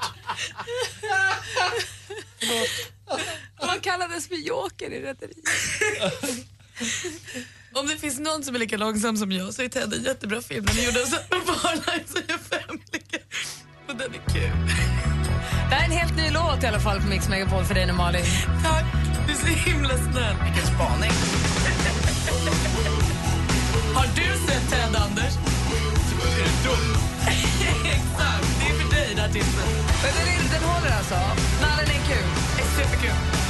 Man 3.66 3.80
kallades 3.80 4.28
för 4.28 4.36
joker 4.36 4.90
i 4.90 5.02
Rederiet. 5.02 5.38
Om 7.74 7.88
det 7.88 7.98
finns 7.98 8.20
någon 8.20 8.44
som 8.44 8.56
är 8.56 8.60
lika 8.60 8.78
långsam 8.78 9.18
som 9.18 9.32
jag 9.32 9.54
så 9.54 9.62
är 9.62 9.70
Ted 9.70 9.94
en 9.94 10.04
jättebra 10.04 10.42
film. 10.42 10.66
Den 10.66 10.78
är 10.78 10.84
gjord 10.86 10.98
av 10.98 11.06
Simon 11.06 11.46
Barline 11.46 12.08
som 12.08 12.22
gör 12.28 12.38
femlika. 12.38 13.18
Och 13.88 13.96
den 13.96 14.14
är 14.14 14.34
kul. 14.34 14.52
Det 15.70 15.76
här 15.76 15.82
är 15.82 15.86
en 15.86 15.92
helt 15.92 16.18
ny 16.18 16.30
låt 16.30 16.64
i 16.64 16.68
alla 16.68 16.80
fall 16.80 17.02
på 17.02 17.08
Mix 17.08 17.30
Megapol 17.30 17.64
för 17.64 17.74
dig 17.76 17.86
nu 17.86 17.94
Malin. 17.94 18.26
Tack, 18.64 18.86
du 19.28 19.34
är 19.34 19.38
så 19.38 19.70
himla 19.70 19.98
snäll. 19.98 20.36
Vilken 20.44 20.68
spaning. 20.76 21.12
Har 23.96 24.08
du 24.16 24.48
sett 24.48 24.70
Ted, 24.70 24.96
Anders? 24.96 25.34
Är 26.22 26.44
du 26.44 26.70
dum? 26.70 26.98
Exakt, 27.86 28.48
det 28.60 28.66
är 28.66 28.80
för 28.80 28.96
dig. 28.96 29.16
Men 29.16 29.32
den, 29.34 30.28
är, 30.28 30.54
den 30.54 30.64
håller 30.64 30.98
alltså? 30.98 31.16
Nallen 31.62 31.86
är 31.86 32.02
kul. 32.08 32.28
Det 32.58 32.62
är 32.62 32.86
superkul. 32.86 33.43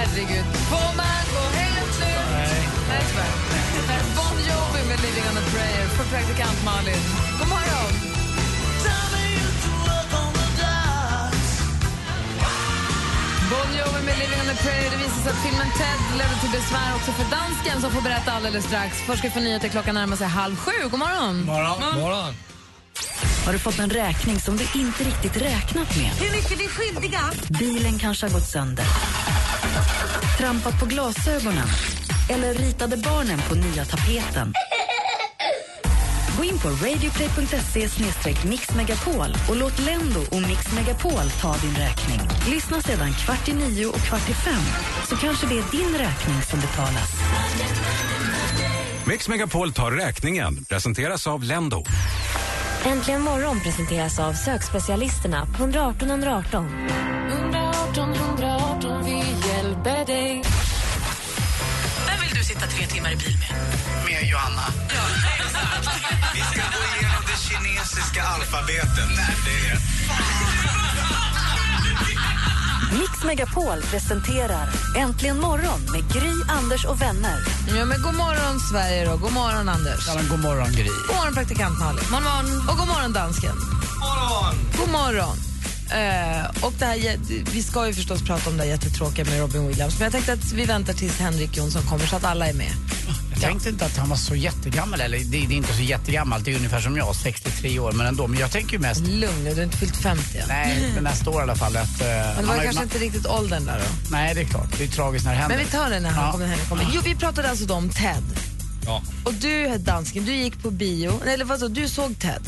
Herregud. 0.00 0.44
Får 0.70 0.90
man 1.00 1.22
gå 1.34 1.44
helt 1.60 1.94
nu? 2.00 2.12
Nej. 2.32 2.68
Nej, 2.88 3.02
tyvärr. 3.10 4.02
Bon 4.16 4.36
Jovi 4.50 4.80
med 4.88 4.98
Living 5.04 5.26
on 5.30 5.38
a 5.42 5.44
prayer 5.54 5.86
för 5.96 6.04
praktikant 6.04 6.64
Malin. 6.64 7.02
God 7.38 7.48
morgon. 7.48 7.92
Bon 13.50 13.68
Jovi 13.78 14.00
med 14.06 14.18
Living 14.18 14.40
on 14.44 14.50
a 14.54 14.58
prayer. 14.64 14.90
Det 14.90 14.96
visar 14.96 15.20
sig 15.22 15.32
att 15.32 15.42
filmen 15.46 15.70
Ted 15.78 16.18
ledde 16.18 16.36
till 16.40 16.50
besvär 16.50 16.90
också 16.96 17.12
för 17.12 17.26
dansken 17.36 17.80
som 17.80 17.90
får 17.90 18.02
berätta 18.02 18.32
alldeles 18.32 18.64
strax. 18.64 18.90
Först 19.06 19.18
ska 19.18 19.28
vi 19.28 19.34
få 19.34 19.40
nyheter 19.40 19.68
klockan 19.68 19.94
närmar 19.94 20.16
sig 20.16 20.26
halv 20.26 20.56
sju. 20.56 20.76
God 20.90 20.98
morgon. 20.98 21.44
Morgon. 21.44 22.00
Morgon. 22.00 22.34
Har 23.46 23.52
du 23.52 23.58
fått 23.58 23.78
en 23.78 23.90
räkning 23.90 24.40
som 24.40 24.56
du 24.56 24.64
inte 24.74 25.04
riktigt 25.04 25.36
räknat 25.36 25.96
med? 25.96 26.10
Hur 26.22 26.30
mycket 26.36 26.60
vi 26.60 26.64
är 26.64 26.68
skyldiga? 26.68 27.20
Bilen 27.58 27.98
kanske 27.98 28.26
har 28.26 28.32
gått 28.32 28.48
sönder. 28.48 28.84
Trampat 30.38 30.80
på 30.80 30.86
glasögonen. 30.86 31.68
Eller 32.28 32.54
ritade 32.54 32.96
barnen 32.96 33.38
på 33.48 33.54
nya 33.54 33.84
tapeten. 33.84 34.52
Gå 36.40 36.44
in 36.44 36.58
på 36.58 36.68
radioplay.se 36.68 37.88
mixmegapol 38.48 39.36
och 39.48 39.56
låt 39.56 39.78
Lendo 39.78 40.20
och 40.30 40.42
Mix 40.48 40.72
Megapol 40.72 41.30
ta 41.40 41.56
din 41.56 41.74
räkning. 41.74 42.20
Lyssna 42.50 42.80
sedan 42.80 43.12
kvart 43.12 43.48
i 43.48 43.52
nio 43.52 43.86
och 43.86 44.00
kvart 44.00 44.30
i 44.30 44.34
fem 44.34 44.62
så 45.08 45.16
kanske 45.16 45.46
det 45.46 45.58
är 45.58 45.64
din 45.70 45.98
räkning 45.98 46.42
som 46.42 46.60
betalas. 46.60 47.10
Mix 49.06 49.28
Megapol 49.28 49.72
tar 49.72 49.90
räkningen 49.90 50.64
presenteras 50.64 51.26
av 51.26 51.42
Lendo. 51.42 51.84
Äntligen 52.84 53.22
morgon 53.22 53.60
presenteras 53.60 54.18
av 54.18 54.32
sökspecialisterna 54.32 55.46
på 55.46 55.62
118 55.62 56.10
118. 56.10 56.66
118 57.28 57.39
i 63.12 63.16
bil 63.16 63.38
med? 63.38 63.50
Med 64.04 64.28
Johanna. 64.28 64.66
Vi 66.34 66.40
ska 66.40 66.62
gå 66.76 66.82
igenom 66.96 67.22
det 67.26 67.38
kinesiska 67.48 68.22
alfabetet. 68.22 69.08
Det 69.44 69.70
är... 69.70 69.78
Mix 72.98 73.24
Megapol 73.24 73.82
presenterar 73.90 74.68
Äntligen 74.96 75.40
morgon 75.40 75.80
med 75.92 76.12
Gry, 76.12 76.32
Anders 76.48 76.84
och 76.84 77.02
vänner. 77.02 77.38
Ja, 77.68 77.84
men 77.84 78.02
god 78.02 78.14
morgon, 78.14 78.60
Sverige. 78.70 79.04
Då. 79.04 79.16
God 79.16 79.32
morgon, 79.32 79.68
Anders. 79.68 80.06
Ja, 80.06 80.14
men 80.14 80.28
god 80.28 80.40
morgon, 80.40 80.72
Gry. 80.72 80.88
God 81.08 81.16
morgon, 81.16 81.34
praktikant 81.34 81.78
Malin. 81.78 82.04
God 82.10 82.22
morgon. 82.22 82.68
Och 82.68 82.76
god 82.78 82.88
morgon, 82.88 83.12
dansken. 83.12 83.56
Morgon! 84.00 84.54
God 84.78 84.90
morgon. 84.90 85.36
Eh, 85.90 86.64
och 86.64 86.72
det 86.78 86.84
här, 86.84 87.16
vi 87.52 87.62
ska 87.62 87.86
ju 87.86 87.94
förstås 87.94 88.22
prata 88.22 88.50
om 88.50 88.56
det 88.56 88.62
här 88.62 88.70
jättetråkiga 88.70 89.24
med 89.24 89.40
Robin 89.40 89.68
Williams, 89.68 89.98
men 89.98 90.04
jag 90.04 90.12
tänkte 90.12 90.32
att 90.32 90.52
vi 90.52 90.64
väntar 90.64 90.92
tills 90.92 91.18
Henrik 91.18 91.56
Jonsson 91.56 91.82
kommer 91.82 92.06
så 92.06 92.16
att 92.16 92.24
alla 92.24 92.46
är 92.46 92.52
med. 92.52 92.72
Jag 93.42 93.50
tänkte 93.50 93.68
inte 93.68 93.84
att 93.86 93.96
han 93.96 94.08
var 94.08 94.16
så 94.16 94.34
jättegammal, 94.34 95.00
eller 95.00 95.18
det, 95.18 95.24
det 95.24 95.54
är 95.54 95.56
inte 95.56 95.74
så 95.74 95.82
jättegammalt, 95.82 96.44
det 96.44 96.52
är 96.52 96.56
ungefär 96.56 96.80
som 96.80 96.96
jag, 96.96 97.16
63 97.16 97.78
år, 97.78 97.92
men 97.92 98.06
ändå. 98.06 98.26
Men 98.26 98.40
jag 98.40 98.50
tänker 98.50 98.72
ju 98.72 98.78
mest, 98.78 99.00
Lugn 99.06 99.44
nu, 99.44 99.50
du 99.50 99.56
har 99.56 99.62
inte 99.62 99.76
fyllt 99.76 99.96
50 99.96 100.38
än. 100.38 100.48
nej, 100.48 100.90
men 100.94 101.04
nästa 101.04 101.30
år 101.30 101.40
i 101.40 101.42
alla 101.42 101.56
fall, 101.56 101.76
att... 101.76 102.00
eh, 102.00 102.06
Men 102.06 102.08
det 102.08 102.22
har 102.34 102.44
var 102.44 102.54
kanske 102.56 102.74
man- 102.74 102.82
inte 102.84 102.98
riktigt 102.98 103.26
åldern 103.26 103.64
där 103.66 103.78
då. 103.78 103.84
Nej, 104.10 104.34
det 104.34 104.40
är 104.40 104.44
klart. 104.44 104.78
Det 104.78 104.84
är 104.84 104.88
tragiskt 104.88 105.24
när 105.24 105.32
det 105.32 105.38
händer. 105.38 105.56
Men 105.56 105.66
vi 105.66 105.72
tar 105.72 105.90
det 105.90 106.00
när 106.00 106.10
han 106.10 106.26
Ja. 106.26 106.32
kommer. 106.32 106.46
Henrik 106.46 106.68
kommer. 106.68 106.86
Jo, 106.94 107.00
vi 107.04 107.14
pratade 107.14 107.50
alltså 107.50 107.64
då 107.66 107.74
om 107.74 107.88
Ted. 107.90 108.22
Ja. 108.86 109.02
Och 109.24 109.34
du, 109.34 109.78
dansken, 109.78 110.24
du 110.24 110.34
gick 110.34 110.62
på 110.62 110.70
bio, 110.70 111.20
eller 111.26 111.44
vadå, 111.44 111.68
du 111.68 111.88
såg 111.88 112.18
Ted? 112.18 112.42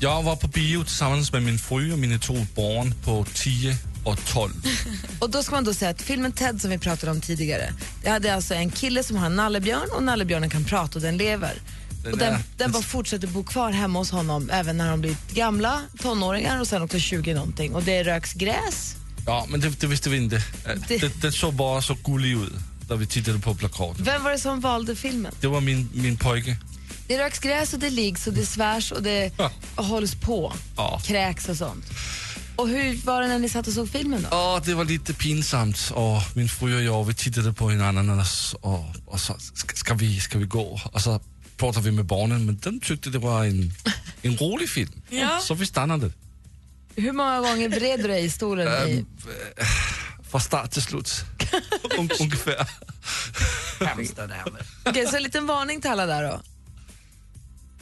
Jag 0.00 0.22
var 0.22 0.36
på 0.36 0.48
bio 0.48 0.84
tillsammans 0.84 1.32
med 1.32 1.42
min 1.42 1.58
fru 1.58 1.92
och 1.92 1.98
mina 1.98 2.18
två 2.18 2.34
barn 2.56 2.94
på 3.04 3.26
10 3.34 3.76
och 4.04 4.18
12. 4.26 4.52
Och 5.18 5.30
då 5.30 5.42
ska 5.42 5.54
man 5.54 5.64
då 5.64 5.74
säga 5.74 5.90
att 5.90 6.02
filmen 6.02 6.32
Ted 6.32 6.60
som 6.60 6.70
vi 6.70 6.78
pratade 6.78 7.12
om 7.12 7.20
tidigare, 7.20 7.72
det 8.02 8.10
hade 8.10 8.34
alltså 8.34 8.54
en 8.54 8.70
kille 8.70 9.02
som 9.02 9.16
har 9.16 9.26
en 9.26 9.36
nallebjörn 9.36 9.90
och 9.96 10.02
nallebjörnen 10.02 10.50
kan 10.50 10.64
prata 10.64 10.94
och 10.98 11.02
den 11.02 11.16
lever. 11.16 11.52
Den 12.04 12.12
och 12.12 12.18
den, 12.18 12.38
den 12.56 12.72
bara 12.72 12.82
fortsätter 12.82 13.26
bo 13.28 13.44
kvar 13.44 13.70
hemma 13.70 13.98
hos 13.98 14.10
honom 14.10 14.50
även 14.50 14.76
när 14.76 14.90
de 14.90 15.00
blir 15.00 15.16
gamla, 15.34 15.80
tonåringar 15.98 16.60
och 16.60 16.66
sen 16.68 16.82
också 16.82 16.98
20 16.98 17.34
någonting. 17.34 17.74
Och 17.74 17.82
det 17.82 18.02
röks 18.04 18.32
gräs. 18.32 18.94
Ja, 19.26 19.46
men 19.48 19.60
det, 19.60 19.80
det 19.80 19.86
visste 19.86 20.10
vi 20.10 20.16
inte. 20.16 20.36
Äh, 20.36 20.42
Det- 20.88 20.98
Det, 20.98 21.22
det 21.22 21.32
såg 21.32 21.54
bara 21.54 21.82
så 21.82 21.96
gulligt 22.04 22.40
ut 22.42 22.52
när 22.88 22.96
vi 22.96 23.06
tittade 23.06 23.38
på 23.38 23.54
plakaten. 23.54 24.04
Vem 24.04 24.22
var 24.24 24.30
det 24.30 24.38
som 24.38 24.60
valde 24.60 24.96
filmen? 24.96 25.32
Det 25.40 25.46
var 25.46 25.60
min, 25.60 25.88
min 25.94 26.16
pojke. 26.16 26.56
Det 27.08 27.18
röks 27.18 27.38
gräs 27.38 27.72
och 27.72 27.78
det 27.78 27.90
liggs 27.90 28.26
och 28.26 28.32
det 28.32 28.46
svärs 28.46 28.92
och 28.92 29.02
det 29.02 29.30
Ja. 29.38 29.50
hålls 29.82 30.14
på. 30.14 30.52
Ja. 30.76 31.00
Kräks 31.04 31.48
och 31.48 31.56
sånt. 31.56 31.84
Och 32.56 32.68
hur 32.68 33.06
var 33.06 33.22
det 33.22 33.28
när 33.28 33.38
ni 33.38 33.48
satt 33.48 33.66
och 33.66 33.72
såg 33.72 33.88
filmen 33.88 34.26
då? 34.30 34.36
Och 34.36 34.62
det 34.66 34.74
var 34.74 34.84
lite 34.84 35.14
pinsamt 35.14 35.92
och 35.94 36.22
min 36.34 36.48
fru 36.48 36.76
och 36.76 36.82
jag 36.82 37.04
vi 37.04 37.14
tittade 37.14 37.52
på 37.52 37.64
varandra 37.64 38.24
och, 38.60 38.84
och 39.06 39.20
så 39.20 39.34
ska, 39.54 39.76
ska, 39.76 39.94
vi, 39.94 40.20
ska 40.20 40.38
vi 40.38 40.46
gå? 40.46 40.80
Och 40.92 41.00
så 41.00 41.20
pratade 41.56 41.84
vi 41.84 41.96
med 41.96 42.04
barnen 42.04 42.46
men 42.46 42.58
de 42.58 42.80
tyckte 42.80 43.10
det 43.10 43.18
var 43.18 43.44
en, 43.44 43.72
en 44.22 44.36
rolig 44.36 44.68
film. 44.68 44.92
Ja. 45.08 45.38
Så 45.42 45.54
vi 45.54 45.66
stannade. 45.66 46.12
Hur 46.96 47.12
många 47.12 47.40
gånger 47.40 47.68
vred 47.68 48.00
du 48.00 48.08
dig 48.08 48.24
i 48.24 48.30
stolen? 48.30 48.90
Ähm, 48.90 49.06
Från 50.30 50.40
start 50.40 50.70
till 50.70 50.82
slut. 50.82 51.24
Un, 51.98 52.10
ungefär. 52.20 52.68
Hemskt 53.80 54.16
det. 54.16 54.44
Okej, 54.84 55.06
så 55.06 55.16
en 55.16 55.22
liten 55.22 55.46
varning 55.46 55.80
till 55.80 55.90
alla 55.90 56.06
där 56.06 56.22
då. 56.22 56.40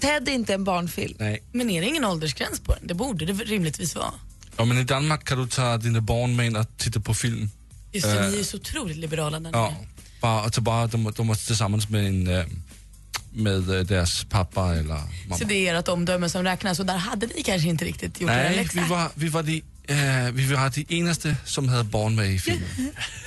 Ted 0.01 0.29
är 0.29 0.33
inte 0.33 0.55
en 0.55 0.65
barnfilm. 0.65 1.17
Nej. 1.19 1.43
Men 1.53 1.71
är 1.71 1.81
det 1.81 1.87
ingen 1.87 2.05
åldersgräns 2.05 2.61
på 2.61 2.75
den? 2.75 2.87
Det 2.87 2.95
borde 2.95 3.25
det 3.25 3.33
rimligtvis 3.33 3.95
vara. 3.97 4.13
Ja, 4.61 4.65
men 4.65 4.79
i 4.79 4.85
Danmark 4.85 5.25
kan 5.25 5.39
du 5.39 5.47
ta 5.47 5.77
dina 5.77 6.01
barn 6.01 6.37
med 6.37 6.47
in 6.47 6.57
och 6.57 6.67
titta 6.77 7.01
på 7.01 7.15
film. 7.15 7.51
Just 7.93 8.07
det, 8.07 8.29
ni 8.29 8.35
är 8.35 8.39
ju 8.39 8.45
så 8.45 8.57
otroligt 8.57 8.97
liberala 8.97 9.41
där 9.41 9.51
Ja, 9.53 9.71
nere. 9.71 9.87
bara, 10.21 10.41
alltså 10.43 10.61
bara 10.61 10.87
de, 10.87 11.13
de 11.17 11.29
var 11.29 11.35
tillsammans 11.35 11.89
med, 11.89 12.07
en, 12.07 12.27
eh, 12.27 12.45
med 13.33 13.71
eh, 13.71 13.81
deras 13.81 14.25
pappa 14.25 14.75
eller 14.77 14.95
mamma. 14.95 15.39
Så 15.39 15.45
det 15.45 15.69
är 15.69 15.75
ert 15.75 15.89
omdöme 15.89 16.29
som 16.29 16.45
räknas 16.45 16.81
och 16.81 16.87
där 16.87 16.97
hade 16.97 17.27
ni 17.27 17.43
kanske 17.43 17.69
inte 17.69 17.85
riktigt 17.85 18.21
gjort 18.21 18.31
er 18.31 18.35
Nej, 18.37 18.57
läxa. 18.57 18.81
vi 18.83 18.89
var, 18.89 19.09
vi 19.15 19.29
var 19.29 19.43
de, 19.43 19.63
eh, 19.87 20.33
vi 20.33 20.47
var 20.55 20.71
de 20.75 20.97
enaste 20.99 21.37
som 21.45 21.69
hade 21.69 21.85
barn 21.85 22.15
med 22.15 22.31
i 22.33 22.39
filmen. 22.39 22.69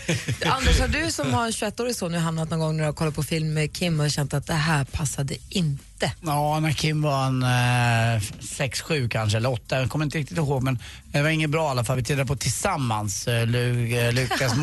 Anders, 0.46 0.80
har 0.80 0.88
du 0.88 1.12
som 1.12 1.34
har 1.34 1.46
en 1.46 1.52
21-årig 1.52 1.96
son 1.96 2.12
nu 2.12 2.18
hamnat 2.18 2.50
någon 2.50 2.60
gång 2.60 2.76
när 2.78 2.84
du 2.84 2.86
har 2.86 2.94
kollat 2.94 3.16
på 3.16 3.24
film 3.24 3.54
med 3.54 3.74
Kim 3.74 4.00
och 4.00 4.12
känt 4.12 4.34
att 4.34 4.48
det 4.48 4.54
här 4.54 4.84
passade 4.84 5.36
inte? 5.50 5.84
Ja, 6.26 6.60
när 6.60 6.72
Kim 6.72 7.02
var 7.02 7.26
en 7.26 7.44
eh, 7.44 8.22
6-7 8.42 9.10
kanske, 9.10 9.38
eller 9.38 9.52
8, 9.52 9.80
jag 9.80 9.90
kommer 9.90 10.06
inte 10.06 10.18
riktigt 10.18 10.38
ihåg. 10.38 10.64
Men 10.64 10.80
det 11.12 11.22
var 11.22 11.30
inget 11.30 11.50
bra 11.50 11.68
i 11.68 11.70
alla 11.70 11.84
fall. 11.84 11.98
Vi 11.98 12.04
tittade 12.04 12.26
på 12.26 12.36
tillsammans 12.36 13.28
eh, 13.28 13.48
Lu, 13.48 13.98
eh, 13.98 14.14
Lukas 14.14 14.56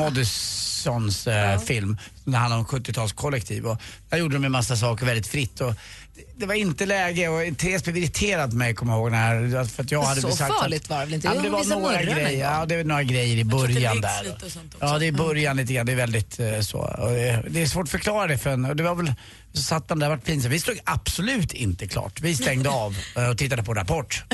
Moodyssons 0.87 1.27
eh, 1.27 1.59
film. 1.59 1.97
Det 2.25 2.37
handlar 2.37 2.59
om 2.59 2.65
70-talskollektiv. 2.65 3.63
Och 3.63 3.81
där 4.09 4.19
gjorde 4.19 4.35
de 4.35 4.45
en 4.45 4.53
massa 4.53 4.77
saker 4.77 5.07
väldigt 5.07 5.27
fritt. 5.27 5.61
Och 5.61 5.75
det, 6.15 6.25
det 6.37 6.47
var 6.47 6.55
inte 6.55 6.87
läge 6.87 7.29
och 7.29 7.59
Therese 7.59 7.85
blev 7.85 7.97
irriterad 7.97 8.51
på 8.51 8.57
mig 8.57 8.75
kommer 8.75 8.93
jag 8.93 9.01
ihåg. 9.01 9.11
När, 9.11 9.65
för 9.65 9.83
att 9.83 9.91
jag 9.91 10.03
hade 10.03 10.21
Så 10.21 10.31
sagt 10.31 10.55
farligt 10.61 10.83
att, 10.83 10.91
var 10.91 10.99
det 10.99 11.05
väl 11.05 11.15
inte? 11.15 11.27
Ja, 11.27 11.35
Det 11.35 11.41
men 11.41 11.53
det 11.53 11.57
var 11.57 11.81
några 11.81 12.03
grejer, 12.03 12.41
ja, 12.41 12.67
det 12.67 12.77
var 12.77 12.85
några 12.85 13.03
grejer 13.03 13.37
i 13.37 13.45
början 13.45 14.01
där. 14.01 14.37
Ja, 14.81 14.99
det 14.99 15.05
är 15.05 15.09
i 15.09 15.13
början 15.13 15.57
lite 15.57 15.73
grann. 15.73 15.87
Det 15.87 15.93
är 15.93 15.97
väldigt 15.97 16.41
eh, 16.41 16.61
så. 16.61 16.79
Och 16.79 17.11
det, 17.11 17.45
det 17.51 17.63
är 17.63 17.67
svårt 17.67 17.85
att 17.85 17.91
förklara 17.91 18.27
det 18.27 18.39
för 18.39 18.51
en. 18.51 18.65
Och 18.65 18.77
det 18.77 18.83
var 18.83 18.95
väl, 18.95 19.15
så 19.53 19.63
satt 19.63 19.89
man 19.89 19.99
där 19.99 20.07
och 20.07 20.17
vart 20.17 20.25
pinsam. 20.25 20.51
Vi 20.51 20.61
slog 20.61 20.79
absolut 20.85 21.53
inte 21.53 21.89
klart. 21.89 22.21
Vi 22.21 22.37
stängde 22.37 22.71
av 22.71 22.97
eh, 23.17 23.31
och 23.31 23.39
tittade 23.39 23.63
på 23.63 23.75
Rapport. 23.75 24.25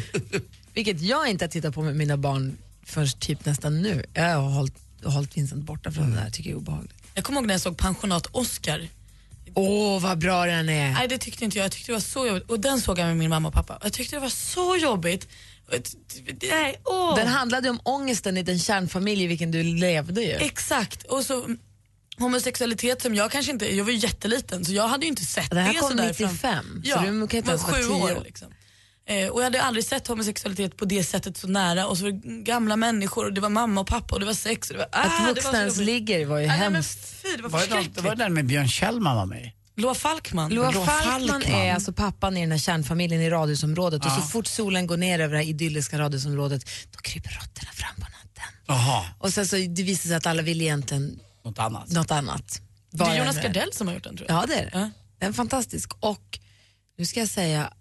Vilket 0.74 1.00
jag 1.00 1.28
inte 1.30 1.44
har 1.44 1.50
tittat 1.50 1.74
på 1.74 1.82
med 1.82 1.96
mina 1.96 2.16
barn 2.16 2.56
förrän 2.84 3.08
typ 3.18 3.44
nästan 3.44 3.82
nu. 3.82 4.04
Jag 4.14 4.24
har 4.24 4.50
hållit, 4.50 4.74
hållit 5.04 5.36
Vincent 5.36 5.64
borta 5.64 5.92
från 5.92 6.10
det 6.10 6.16
där, 6.16 6.30
tycker 6.30 6.50
jag 6.50 6.56
är 6.56 6.60
obehagligt. 6.60 6.94
Jag 7.14 7.24
kommer 7.24 7.40
ihåg 7.40 7.46
när 7.46 7.54
jag 7.54 7.60
såg 7.60 7.76
Pensionat 7.78 8.26
Oscar. 8.32 8.88
Åh, 9.54 10.00
vad 10.02 10.18
bra 10.18 10.46
den 10.46 10.68
är! 10.68 10.92
Nej, 10.92 11.08
det 11.08 11.18
tyckte 11.18 11.44
inte 11.44 11.58
jag. 11.58 11.64
Jag 11.64 11.72
tyckte 11.72 11.92
det 11.92 11.96
var 11.96 12.00
så 12.00 12.26
jobbigt. 12.26 12.50
Och 12.50 12.60
den 12.60 12.80
såg 12.80 12.98
jag 12.98 13.06
med 13.06 13.16
min 13.16 13.30
mamma 13.30 13.48
och 13.48 13.54
pappa. 13.54 13.78
Jag 13.82 13.92
tyckte 13.92 14.16
det 14.16 14.20
var 14.20 14.28
så 14.28 14.76
jobbigt. 14.76 15.28
Nej, 16.50 16.80
åh. 16.84 17.16
Den 17.16 17.28
handlade 17.28 17.66
ju 17.66 17.70
om 17.70 17.80
ångesten 17.82 18.36
i 18.36 18.42
den 18.42 18.58
kärnfamilj 18.58 19.24
i 19.24 19.26
vilken 19.26 19.50
du 19.50 19.62
levde 19.62 20.22
ju. 20.22 20.32
Exakt. 20.32 21.02
Och 21.02 21.24
så 21.24 21.46
homosexualitet 22.18 23.02
som 23.02 23.14
jag 23.14 23.30
kanske 23.30 23.52
inte, 23.52 23.76
jag 23.76 23.84
var 23.84 23.92
ju 23.92 23.98
jätteliten 23.98 24.64
så 24.64 24.72
jag 24.72 24.88
hade 24.88 25.04
ju 25.04 25.08
inte 25.10 25.24
sett 25.24 25.50
Det 25.50 25.60
här 25.60 25.74
kom 25.74 25.90
sådär 25.90 26.08
95, 26.08 26.36
fram- 26.38 26.82
så 26.84 26.90
ja, 26.90 27.00
du 27.00 27.28
kan 27.28 27.38
inte 27.38 27.50
ens 27.50 27.62
vara 27.62 27.72
sju 27.74 27.82
10 27.82 27.92
år. 27.92 28.16
år. 28.16 28.22
Liksom. 28.24 28.48
Eh, 29.10 29.28
och 29.28 29.40
jag 29.40 29.44
hade 29.44 29.62
aldrig 29.62 29.84
sett 29.84 30.06
homosexualitet 30.06 30.76
på 30.76 30.84
det 30.84 31.04
sättet 31.04 31.36
så 31.36 31.46
nära 31.48 31.86
och 31.86 31.98
så 31.98 32.04
var 32.04 32.10
det 32.10 32.42
gamla 32.42 32.76
människor 32.76 33.24
och 33.24 33.32
det 33.32 33.40
var 33.40 33.48
mamma 33.48 33.80
och 33.80 33.86
pappa 33.86 34.14
och 34.14 34.20
det 34.20 34.26
var 34.26 34.34
sex. 34.34 34.70
Och 34.70 34.76
det 34.76 34.78
var, 34.78 34.88
ah, 34.92 35.20
Att 35.22 35.36
vuxna 35.36 35.58
ens 35.58 35.76
ligger 35.78 36.26
var 36.26 36.38
ju 36.38 36.44
Ah, 36.44 36.48
nej, 36.48 36.58
men 36.60 36.74
hemskt. 36.74 36.98
fy, 37.22 37.36
det 37.36 37.42
var 37.42 37.50
Var 37.50 37.66
det, 37.68 37.74
något, 37.74 38.00
var 38.02 38.10
det 38.16 38.24
den 38.24 38.34
med 38.34 38.46
Björn 38.46 38.68
Kjellman 38.68 39.16
var 39.16 39.26
med? 39.26 39.50
Loa 39.76 39.94
Falkman. 39.94 40.50
Loa 40.54 40.72
Falkman, 40.72 41.28
Falkman. 41.28 41.42
är 41.42 41.74
alltså 41.74 41.92
pappan 41.92 42.36
i 42.36 42.40
den 42.40 42.50
här 42.50 42.58
kärnfamiljen 42.58 43.20
i 43.22 43.30
radhusområdet 43.30 44.04
och 44.04 44.10
Ja. 44.10 44.16
så 44.16 44.22
fort 44.22 44.46
solen 44.46 44.86
går 44.86 44.96
ner 44.96 45.18
över 45.18 45.34
det 45.34 45.40
här 45.42 45.48
idylliska 45.48 45.98
radhusområdet 45.98 46.64
då 46.90 46.98
kryper 47.00 47.30
råttorna 47.30 47.70
fram 47.72 47.94
på 47.94 48.00
natten. 48.00 48.54
Jaha, 48.66 49.04
Och 49.18 49.32
sen 49.32 49.46
så 49.46 49.56
det 49.56 49.82
visar 49.82 50.08
sig 50.08 50.16
att 50.16 50.26
alla 50.26 50.42
vill 50.42 50.60
egentligen 50.62 51.20
något 51.44 51.58
annat. 51.58 51.88
något 51.90 52.10
annat. 52.10 52.60
Det 52.90 53.04
är 53.04 53.18
Jonas 53.18 53.36
Gardell 53.42 53.72
som 53.72 53.86
har 53.86 53.94
gjort 53.94 54.04
den 54.04 54.16
tror 54.16 54.30
jag. 54.30 54.42
Ja 54.42 54.46
det 54.46 54.54
är 54.54 54.64
det. 54.64 54.70
Ja. 54.72 54.90
Den 55.18 55.28
är 55.28 55.32
fantastisk. 55.32 55.90
Och 56.00 56.38
nu 56.98 57.04
ska 57.06 57.20
jag 57.20 57.28
säga, 57.28 57.72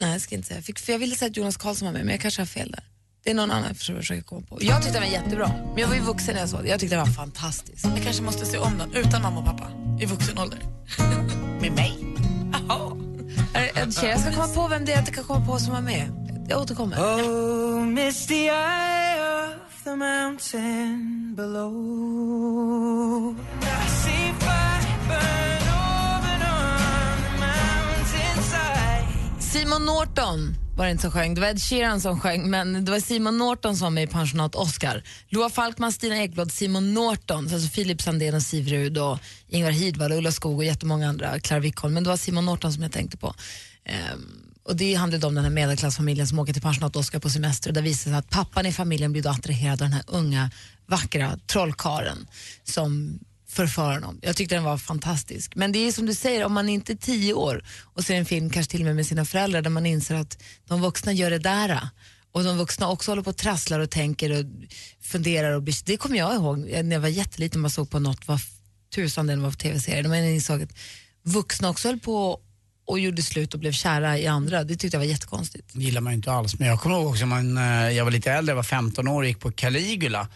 nej 0.00 0.12
jag 0.12 0.20
ska 0.20 0.34
inte 0.34 0.48
säga, 0.48 0.62
för 0.62 0.92
jag 0.92 0.98
ville 0.98 1.16
säga 1.16 1.30
att 1.30 1.36
Jonas 1.36 1.56
Karlsson 1.56 1.86
var 1.86 1.92
med 1.92 2.04
men 2.04 2.12
jag 2.12 2.20
kanske 2.20 2.40
har 2.40 2.46
fel 2.46 2.70
där. 2.70 2.84
Det 3.24 3.30
är 3.30 3.34
någon 3.34 3.50
annan 3.50 3.68
jag 3.68 3.76
försöker 3.76 4.22
komma 4.22 4.42
på. 4.48 4.58
Jag 4.60 4.82
tyckte 4.82 5.00
den 5.00 5.08
var 5.08 5.14
jättebra, 5.14 5.48
men 5.48 5.76
jag 5.78 5.88
var 5.88 5.94
ju 5.94 6.00
vuxen 6.00 6.34
när 6.34 6.40
jag 6.40 6.48
såg 6.50 6.62
det. 6.62 6.68
Jag 6.68 6.80
tyckte 6.80 6.96
den 6.96 7.06
var 7.06 7.12
fantastisk. 7.12 7.84
Jag 7.84 8.02
kanske 8.02 8.22
måste 8.22 8.46
se 8.46 8.58
om 8.58 8.78
den 8.78 8.92
utan 8.92 9.22
mamma 9.22 9.40
och 9.40 9.46
pappa 9.46 9.70
i 10.00 10.06
vuxen 10.06 10.38
ålder. 10.38 10.58
Med 11.60 11.72
mig? 11.72 11.98
Jaha. 12.52 12.92
Jag 14.02 14.20
ska 14.20 14.32
komma 14.32 14.48
på 14.48 14.68
vem 14.68 14.84
det 14.84 14.92
är 14.92 14.96
jag 14.96 15.02
inte 15.02 15.12
kan 15.12 15.24
komma 15.24 15.46
på 15.46 15.58
som 15.58 15.72
var 15.72 15.80
med. 15.80 16.10
Jag 16.48 16.60
återkommer. 16.60 16.96
Oh, 16.96 17.86
miss 17.86 18.26
the 18.26 18.48
eye 18.48 19.46
of 19.46 19.84
the 19.84 19.96
mountain 19.96 21.34
below. 21.36 23.36
Simon 29.56 29.84
Norton 29.84 30.54
var 30.76 30.84
det 30.84 30.90
inte 30.90 31.02
som 31.02 31.10
sjöng. 31.10 31.34
Det 31.34 31.40
var 31.40 31.48
Ed 31.48 31.62
Sheeran 31.62 32.00
som 32.00 32.20
sjöng, 32.20 32.50
men 32.50 32.84
det 32.84 32.90
var 32.90 33.00
Simon 33.00 33.38
Norton 33.38 33.76
som 33.76 33.84
var 33.84 33.90
med 33.90 34.04
i 34.04 34.06
Pensionat 34.06 34.54
Oscar. 34.54 35.02
Loa 35.28 35.50
Falkman, 35.50 35.92
Stina 35.92 36.16
Ekblad, 36.16 36.52
Simon 36.52 36.94
Norton, 36.94 37.48
alltså 37.52 37.68
Filip 37.68 38.02
Sandén 38.02 38.34
och 38.34 38.42
Siv 38.42 38.68
Rud 38.68 38.98
och 38.98 39.18
Ingvar 39.48 39.70
Hidvall, 39.70 40.12
Ulla 40.12 40.32
Skog 40.32 40.56
och 40.56 40.64
jättemånga 40.64 41.08
andra, 41.08 41.40
Clara 41.40 41.60
Wickholm. 41.60 41.94
Men 41.94 42.04
det 42.04 42.10
var 42.10 42.16
Simon 42.16 42.46
Norton 42.46 42.72
som 42.72 42.82
jag 42.82 42.92
tänkte 42.92 43.16
på. 43.16 43.34
Um, 44.14 44.52
och 44.64 44.76
det 44.76 44.94
handlade 44.94 45.26
om 45.26 45.34
den 45.34 45.44
här 45.44 45.50
medelklassfamiljen 45.50 46.26
som 46.26 46.38
åker 46.38 46.52
till 46.52 46.62
Pensionat 46.62 46.96
Oscar 46.96 47.18
på 47.18 47.30
semester 47.30 47.70
och 47.70 47.74
där 47.74 47.82
visar 47.82 48.10
sig 48.10 48.18
att 48.18 48.30
pappan 48.30 48.66
i 48.66 48.72
familjen 48.72 49.12
blir 49.12 49.22
då 49.22 49.30
attraherad 49.30 49.72
av 49.72 49.78
den 49.88 49.92
här 49.92 50.04
unga, 50.06 50.50
vackra 50.86 51.38
trollkaren 51.46 52.26
som 52.64 53.18
förföra 53.56 53.94
honom. 53.94 54.18
Jag 54.22 54.36
tyckte 54.36 54.54
den 54.54 54.64
var 54.64 54.78
fantastisk. 54.78 55.54
Men 55.54 55.72
det 55.72 55.78
är 55.78 55.92
som 55.92 56.06
du 56.06 56.14
säger, 56.14 56.44
om 56.44 56.52
man 56.52 56.68
inte 56.68 56.92
är 56.92 56.96
tio 56.96 57.34
år 57.34 57.64
och 57.94 58.04
ser 58.04 58.14
en 58.14 58.26
film, 58.26 58.50
kanske 58.50 58.70
till 58.70 58.80
och 58.80 58.86
med 58.86 58.96
med 58.96 59.06
sina 59.06 59.24
föräldrar, 59.24 59.62
där 59.62 59.70
man 59.70 59.86
inser 59.86 60.14
att 60.14 60.38
de 60.68 60.80
vuxna 60.80 61.12
gör 61.12 61.30
det 61.30 61.38
där 61.38 61.70
ah. 61.70 61.88
och 62.32 62.44
de 62.44 62.58
vuxna 62.58 62.88
också 62.88 63.10
håller 63.10 63.22
på 63.22 63.30
och 63.30 63.36
trasslar 63.36 63.80
och 63.80 63.90
tänker 63.90 64.30
och 64.30 64.44
funderar. 65.00 65.52
Och 65.52 65.62
blir, 65.62 65.74
det 65.84 65.96
kommer 65.96 66.18
jag 66.18 66.34
ihåg 66.34 66.58
när 66.58 66.92
jag 66.92 67.00
var 67.00 67.08
jätteliten, 67.08 67.60
man 67.60 67.70
såg 67.70 67.90
på 67.90 67.98
något, 67.98 68.28
vad 68.28 68.40
tusan 68.94 69.26
det 69.26 69.36
var 69.36 69.50
för 69.50 69.58
tv-serie, 69.58 70.08
men 70.08 70.24
jag 70.24 70.34
insåg 70.34 70.62
att 70.62 70.72
vuxna 71.22 71.70
också 71.70 71.88
höll 71.88 72.00
på 72.00 72.40
och 72.86 72.98
gjorde 72.98 73.22
slut 73.22 73.54
och 73.54 73.60
blev 73.60 73.72
kära 73.72 74.18
i 74.18 74.26
andra. 74.26 74.64
Det 74.64 74.76
tyckte 74.76 74.96
jag 74.96 75.00
var 75.00 75.06
jättekonstigt. 75.06 75.68
Det 75.72 75.82
gillar 75.82 76.00
man 76.00 76.12
ju 76.12 76.16
inte 76.16 76.32
alls. 76.32 76.58
Men 76.58 76.68
jag 76.68 76.80
kommer 76.80 76.96
ihåg 76.96 77.06
också, 77.06 77.26
när 77.26 77.86
eh, 77.86 77.96
jag 77.96 78.04
var 78.04 78.10
lite 78.10 78.32
äldre, 78.32 78.50
jag 78.50 78.56
var 78.56 78.62
15 78.62 79.08
år 79.08 79.22
och 79.22 79.28
gick 79.28 79.40
på 79.40 79.52
Caligula. 79.52 80.28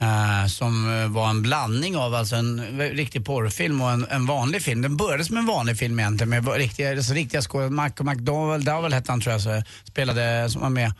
Eh, 0.00 0.46
som 0.46 1.00
eh, 1.00 1.08
var 1.08 1.30
en 1.30 1.42
blandning 1.42 1.96
av 1.96 2.14
alltså 2.14 2.36
en 2.36 2.80
eh, 2.80 2.90
riktig 2.90 3.24
porrfilm 3.24 3.80
och 3.80 3.90
en, 3.90 4.06
en 4.10 4.26
vanlig 4.26 4.62
film. 4.62 4.82
Den 4.82 4.96
började 4.96 5.24
som 5.24 5.36
en 5.36 5.46
vanlig 5.46 5.78
film 5.78 6.00
egentligen 6.00 6.28
med 6.28 6.56
riktiga, 6.56 6.90
alltså 6.90 7.12
riktiga 7.12 7.42
skådespelare. 7.42 7.70
Marco 7.70 8.04
McDowell, 8.04 8.64
Dowell 8.64 8.92
hette 8.92 9.12
han 9.12 9.20
tror 9.20 9.32
jag, 9.32 9.42
så 9.42 9.62
spelade, 9.84 10.50
som 10.50 10.62
var 10.62 10.70
med 10.70 10.92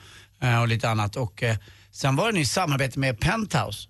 och 0.60 0.68
lite 0.68 0.88
annat. 0.88 1.16
Och 1.16 1.42
sen 1.92 2.16
var 2.16 2.32
det 2.32 2.40
i 2.40 2.46
samarbete 2.46 2.98
med 2.98 3.20
Penthouse. 3.20 3.88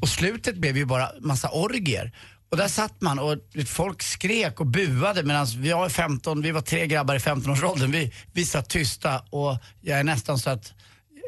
Och 0.00 0.08
slutet 0.08 0.56
blev 0.56 0.76
ju 0.76 0.84
bara 0.84 1.10
massa 1.20 1.48
orgier. 1.48 2.12
Och 2.50 2.56
där 2.56 2.68
satt 2.68 3.00
man 3.00 3.18
och 3.18 3.36
folk 3.66 4.02
skrek 4.02 4.60
och 4.60 4.66
buade 4.66 5.22
medan 5.22 5.46
vi 5.56 5.72
var 5.72 5.88
15, 5.88 6.42
vi 6.42 6.50
var 6.50 6.60
tre 6.60 6.86
grabbar 6.86 7.14
i 7.14 7.18
15-årsåldern. 7.18 7.90
Vi, 7.90 8.12
vi 8.32 8.44
satt 8.44 8.68
tysta 8.68 9.18
och 9.30 9.58
jag 9.80 9.98
är 9.98 10.04
nästan 10.04 10.38
så 10.38 10.50
att 10.50 10.72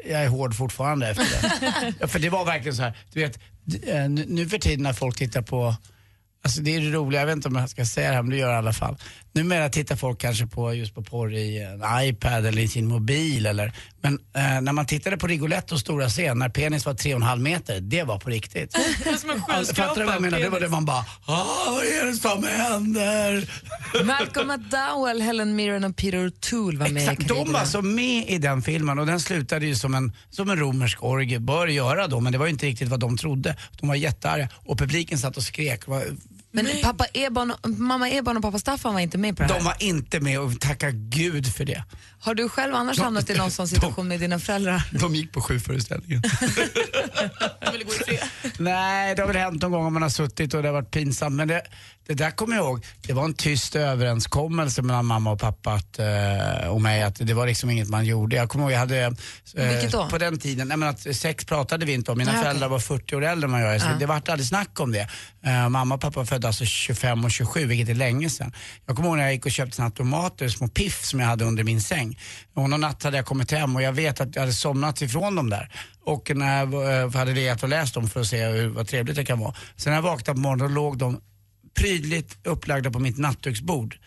jag 0.05 0.23
är 0.23 0.27
hård 0.27 0.55
fortfarande 0.55 1.07
efter 1.07 1.23
det. 1.23 1.93
ja, 1.99 2.07
för 2.07 2.19
det 2.19 2.29
var 2.29 2.45
verkligen 2.45 2.75
så 2.75 2.81
här, 2.81 2.97
du 3.13 3.19
vet, 3.19 3.39
eh, 3.87 4.09
nu 4.09 4.25
nu 4.27 4.49
för 4.49 4.57
tiden 4.57 4.83
när 4.83 4.93
folk 4.93 5.17
tittar 5.17 5.41
på 5.41 5.75
Alltså 6.43 6.61
det 6.61 6.75
är 6.75 6.81
det 6.81 6.91
roliga, 6.91 7.19
jag 7.19 7.27
vet 7.27 7.35
inte 7.35 7.47
om 7.47 7.55
jag 7.55 7.69
ska 7.69 7.85
säga 7.85 8.09
det 8.09 8.15
här 8.15 8.21
men 8.21 8.31
det 8.31 8.37
gör 8.37 8.47
jag 8.47 8.55
i 8.55 8.57
alla 8.57 8.73
fall. 8.73 8.97
Numera 9.33 9.69
tittar 9.69 9.95
folk 9.95 10.19
kanske 10.21 10.47
på 10.47 10.73
just 10.73 10.95
på 10.95 11.03
porr 11.03 11.33
i 11.33 11.61
en 11.61 11.83
iPad 12.07 12.45
eller 12.45 12.61
i 12.61 12.67
sin 12.67 12.87
mobil 12.87 13.45
eller 13.45 13.73
Men 14.01 14.13
eh, 14.35 14.61
när 14.61 14.71
man 14.73 14.85
tittade 14.85 15.17
på 15.17 15.27
Rigolettos 15.27 15.81
stora 15.81 16.09
scen 16.09 16.39
när 16.39 16.49
penis 16.49 16.85
var 16.85 16.93
3,5 16.93 17.39
meter, 17.39 17.81
det 17.81 18.03
var 18.03 18.19
på 18.19 18.29
riktigt. 18.29 18.75
Alltså, 19.47 19.75
fattar 19.75 19.95
du 19.99 20.05
vad 20.05 20.15
jag 20.15 20.21
menar? 20.21 20.39
Det 20.39 20.49
var 20.49 20.59
det 20.59 20.69
man 20.69 20.85
bara, 20.85 21.05
ah, 21.25 21.45
vad 21.71 21.83
är 21.83 22.05
det 22.05 22.13
som 22.13 22.43
händer? 22.43 23.49
Malcolm 24.05 24.47
McDowell, 24.47 25.21
Helen 25.21 25.55
Mirren 25.55 25.83
och 25.83 25.95
Peter 25.95 26.17
O'Toole 26.29 26.77
var 26.77 26.89
med 26.89 27.03
i 27.03 27.05
Exakt, 27.05 27.27
de 27.27 27.51
var 27.51 27.59
alltså 27.59 27.81
med 27.81 28.29
i 28.29 28.37
den 28.37 28.61
filmen 28.61 28.99
och 28.99 29.05
den 29.05 29.19
slutade 29.19 29.65
ju 29.65 29.75
som 29.75 29.93
en, 29.95 30.13
som 30.29 30.49
en 30.49 30.59
romersk 30.59 31.03
orgie 31.03 31.39
bör 31.39 31.67
göra 31.67 32.07
då 32.07 32.19
men 32.19 32.31
det 32.31 32.37
var 32.37 32.45
ju 32.45 32.51
inte 32.51 32.65
riktigt 32.65 32.87
vad 32.89 32.99
de 32.99 33.17
trodde. 33.17 33.55
De 33.79 33.87
var 33.89 33.95
jättearga 33.95 34.49
och 34.65 34.77
publiken 34.79 35.17
satt 35.17 35.37
och 35.37 35.43
skrek. 35.43 35.87
Var- 35.87 36.03
Men 36.53 36.67
pappa 36.83 37.05
Eban, 37.13 37.51
och- 37.51 37.69
mamma 37.69 38.09
Eban 38.09 38.37
och 38.37 38.43
pappa 38.43 38.59
Staffan 38.59 38.93
var 38.93 39.01
inte 39.01 39.17
med 39.17 39.37
på 39.37 39.43
det 39.43 39.49
här. 39.49 39.59
De 39.59 39.65
var 39.65 39.75
inte 39.79 40.19
med 40.19 40.39
och 40.39 40.59
tacka 40.59 40.91
gud 40.91 41.53
för 41.53 41.65
det. 41.65 41.83
Har 42.19 42.35
du 42.35 42.49
själv 42.49 42.75
annars 42.75 42.97
De- 42.97 43.03
hamnat 43.03 43.29
i 43.29 43.33
någon 43.37 43.51
sån 43.51 43.67
situation 43.67 44.07
med 44.07 44.19
dina 44.19 44.39
föräldrar? 44.39 44.83
De 44.99 45.15
gick 45.15 45.31
på 45.33 45.41
sju 45.41 45.59
föreställningar. 45.59 46.21
Nej, 48.57 49.15
det 49.15 49.21
har 49.21 49.27
väl 49.27 49.37
hänt 49.37 49.61
någon 49.61 49.71
gång 49.71 49.85
om 49.85 49.93
man 49.93 50.01
har 50.01 50.09
suttit 50.09 50.53
och 50.53 50.61
det 50.61 50.67
har 50.67 50.73
varit 50.73 50.91
pinsamt. 50.91 51.35
Men 51.35 51.47
det, 51.47 51.61
det 52.07 52.13
där 52.13 52.31
kommer 52.31 52.55
jag 52.55 52.65
ihåg, 52.65 52.85
det 53.01 53.13
var 53.13 53.25
en 53.25 53.33
tyst 53.33 53.75
överenskommelse 53.75 54.81
mellan 54.81 55.05
mamma 55.05 55.31
och 55.31 55.39
pappa 55.39 55.73
att, 55.73 55.99
eh, 55.99 56.67
och 56.69 56.81
mig 56.81 57.03
att 57.03 57.15
det 57.27 57.33
var 57.33 57.47
liksom 57.47 57.69
inget 57.69 57.89
man 57.89 58.05
gjorde. 58.05 58.35
Jag 58.35 58.49
kommer 58.49 58.65
ihåg, 58.65 58.71
jag 58.71 58.79
hade... 58.79 58.97
eh, 59.01 59.11
Vilket 59.53 59.91
då? 59.91 60.09
På 60.09 60.17
den 60.17 60.39
tiden, 60.39 60.67
nej 60.67 60.77
men 60.77 60.89
att 60.89 61.15
sex 61.15 61.45
pratade 61.45 61.85
vi 61.85 61.93
inte 61.93 62.11
om. 62.11 62.17
Mina 62.17 62.31
Nej, 62.31 62.39
okej. 62.39 62.49
föräldrar 62.49 62.69
var 62.69 62.79
40 62.79 63.15
år 63.15 63.23
äldre 63.25 63.45
än 63.47 63.51
vad 63.51 63.61
jag 63.61 63.75
är, 63.75 63.79
så 63.79 63.85
Ja. 63.87 63.95
det 63.99 64.05
vart 64.05 64.29
aldrig 64.29 64.47
snack 64.47 64.79
om 64.79 64.91
det. 64.91 65.07
Eh, 65.45 65.69
mamma 65.69 65.95
och 65.95 66.01
pappa 66.01 66.19
var 66.19 66.25
födda 66.41 66.47
alltså 66.47 66.65
25 66.65 67.25
och 67.25 67.31
27, 67.31 67.65
vilket 67.65 67.89
är 67.89 67.93
länge 67.93 68.29
sedan. 68.29 68.53
Jag 68.85 68.95
kommer 68.95 69.09
ihåg 69.09 69.17
när 69.17 69.23
jag 69.23 69.33
gick 69.33 69.45
och 69.45 69.51
köpte 69.51 69.75
såna 69.75 69.91
tomater, 69.91 70.49
små 70.49 70.67
piff 70.67 71.05
som 71.05 71.19
jag 71.19 71.27
hade 71.27 71.45
under 71.45 71.63
min 71.63 71.81
säng. 71.81 72.19
Och 72.53 72.69
någon 72.69 72.81
natt 72.81 73.03
hade 73.03 73.17
jag 73.17 73.25
kommit 73.25 73.51
hem 73.51 73.75
och 73.75 73.81
jag 73.81 73.93
vet 73.93 74.21
att 74.21 74.35
jag 74.35 74.41
hade 74.41 74.53
somnat 74.53 75.01
ifrån 75.01 75.35
dem 75.35 75.49
där. 75.49 75.69
Och 76.03 76.31
när 76.35 76.57
jag 76.59 76.73
eh, 77.03 77.11
hade 77.13 77.33
legat 77.33 77.63
och 77.63 77.69
läst 77.69 77.93
dem 77.93 78.09
för 78.09 78.19
att 78.21 78.27
se 78.27 78.45
hur, 78.47 78.67
vad 78.69 78.87
trevligt 78.87 79.15
det 79.15 79.25
kan 79.25 79.39
vara. 79.39 79.55
Sen 79.75 79.91
när 79.91 79.97
jag 79.97 80.03
vaknade 80.03 80.33
på 80.37 80.39
morgonen 80.41 80.73
låg 80.73 80.97
de 80.97 81.21
prydligt 81.79 82.37
upplagda 82.47 82.91
på 82.91 82.99
mitt 82.99 83.17
nattduksbord. 83.17 83.97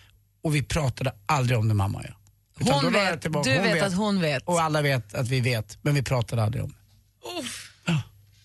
Och 0.44 0.54
vi 0.54 0.62
pratade 0.62 1.12
aldrig 1.26 1.58
om 1.58 1.68
det 1.68 1.74
mamma 1.74 1.98
och 1.98 2.04
jag. 2.04 2.14
Utan 2.60 2.74
Hon 2.84 2.94
jag 2.94 3.10
vet, 3.10 3.20
tillbaka- 3.22 3.50
du 3.50 3.56
hon 3.58 3.64
vet, 3.72 3.82
att 3.82 3.94
hon 3.94 4.20
vet. 4.20 4.42
Och 4.46 4.60
alla 4.62 4.82
vet 4.82 5.14
att 5.14 5.28
vi 5.28 5.40
vet, 5.40 5.78
men 5.82 5.94
vi 5.94 6.02
pratade 6.02 6.42
aldrig 6.42 6.64
om 6.64 6.70
det. 6.70 6.76
Ja. 7.24 7.42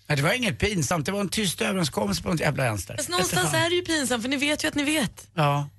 Nej, 0.09 0.15
det 0.15 0.23
var 0.23 0.33
inget 0.33 0.59
pinsamt, 0.59 1.05
det 1.05 1.11
var 1.11 1.19
en 1.21 1.29
tyst 1.29 1.61
överenskommelse 1.61 2.23
på 2.23 2.29
något 2.29 2.39
jävla 2.39 2.63
vänster. 2.63 2.97
Fast 2.97 3.09
någonstans 3.09 3.53
är 3.53 3.69
det 3.69 3.75
ju 3.75 3.81
pinsamt 3.81 4.21
för 4.23 4.29
ni 4.29 4.37
vet 4.37 4.63
ju 4.63 4.67
att 4.67 4.75
ni 4.75 4.83
vet. 4.83 5.27
Ja. 5.33 5.69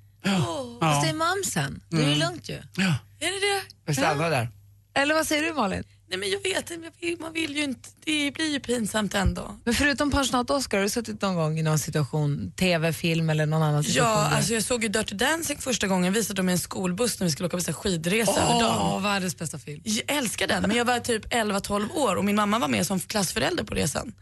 Fast 0.79 1.01
det 1.03 1.09
är 1.09 1.13
mamsen. 1.13 1.81
Det 1.89 1.95
är 1.97 1.99
ju 2.01 2.05
Mm. 2.05 2.19
lugnt 2.19 2.49
ju. 2.49 2.61
Ja. 2.75 2.95
Är 3.19 3.25
det 3.25 3.55
det? 3.55 3.61
Vi 3.85 3.95
stannar 3.95 4.29
där. 4.29 4.49
Eller 4.95 5.15
vad 5.15 5.27
säger 5.27 5.43
du 5.43 5.53
Malin? 5.53 5.83
Nej 6.11 6.19
men 6.19 6.29
jag 6.29 6.39
vet 6.43 6.71
inte, 6.71 7.21
man 7.23 7.33
vill 7.33 7.55
ju 7.57 7.63
inte, 7.63 7.89
det 8.05 8.31
blir 8.31 8.51
ju 8.51 8.59
pinsamt 8.59 9.13
ändå. 9.15 9.55
Men 9.63 9.73
förutom 9.73 10.11
pensionat-Oscar, 10.11 10.77
har 10.77 10.83
du 10.83 10.89
suttit 10.89 11.21
någon 11.21 11.35
gång 11.35 11.59
i 11.59 11.63
någon 11.63 11.79
situation, 11.79 12.51
tv, 12.55 12.93
film 12.93 13.29
eller 13.29 13.45
någon 13.45 13.63
annan 13.63 13.83
situation? 13.83 14.09
Ja, 14.11 14.21
där- 14.29 14.35
alltså 14.35 14.53
jag 14.53 14.63
såg 14.63 14.83
ju 14.83 14.89
Dirty 14.89 15.15
Dancing 15.15 15.57
första 15.61 15.87
gången, 15.87 16.13
visade 16.13 16.37
de 16.41 16.49
i 16.49 16.51
en 16.51 16.59
skolbuss 16.59 17.19
när 17.19 17.25
vi 17.27 17.31
skulle 17.31 17.47
åka 17.47 17.57
på 17.57 17.73
skidresa 17.73 18.31
över 18.31 18.53
Åh, 18.55 18.59
dagen. 18.61 19.03
världens 19.03 19.37
bästa 19.37 19.59
film. 19.59 19.81
Jag 19.83 20.17
älskar 20.17 20.47
den, 20.47 20.61
men 20.61 20.77
jag 20.77 20.85
var 20.85 20.99
typ 20.99 21.25
11-12 21.33 21.89
år 21.95 22.15
och 22.15 22.25
min 22.25 22.35
mamma 22.35 22.59
var 22.59 22.67
med 22.67 22.87
som 22.87 22.99
klassförälder 22.99 23.63
på 23.63 23.73
resan. 23.75 24.13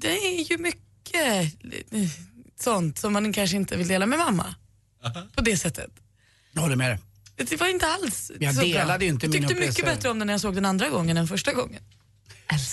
Det 0.00 0.16
är 0.16 0.50
ju 0.50 0.58
mycket 0.58 1.54
sånt 2.60 2.98
som 2.98 3.12
man 3.12 3.32
kanske 3.32 3.56
inte 3.56 3.76
vill 3.76 3.88
dela 3.88 4.06
med 4.06 4.18
mamma. 4.18 4.54
På 5.36 5.42
det 5.42 5.56
sättet. 5.56 5.90
Jag 6.52 6.62
håller 6.62 6.76
med 6.76 6.90
dig. 6.90 6.98
Det 7.48 7.56
var 7.60 7.68
inte 7.68 7.86
alls 7.86 8.30
Jag 8.40 8.54
så 8.54 8.60
delade 8.60 8.86
bra. 8.98 9.02
ju 9.02 9.08
inte 9.08 9.26
Jag 9.26 9.32
min 9.32 9.42
tyckte 9.42 9.54
mycket 9.54 9.70
upplevelse. 9.70 9.96
bättre 9.96 10.10
om 10.10 10.18
den 10.18 10.26
när 10.26 10.34
jag 10.34 10.40
såg 10.40 10.54
den 10.54 10.64
andra 10.64 10.88
gången 10.88 11.16
än 11.16 11.28
första 11.28 11.52
gången. 11.52 11.82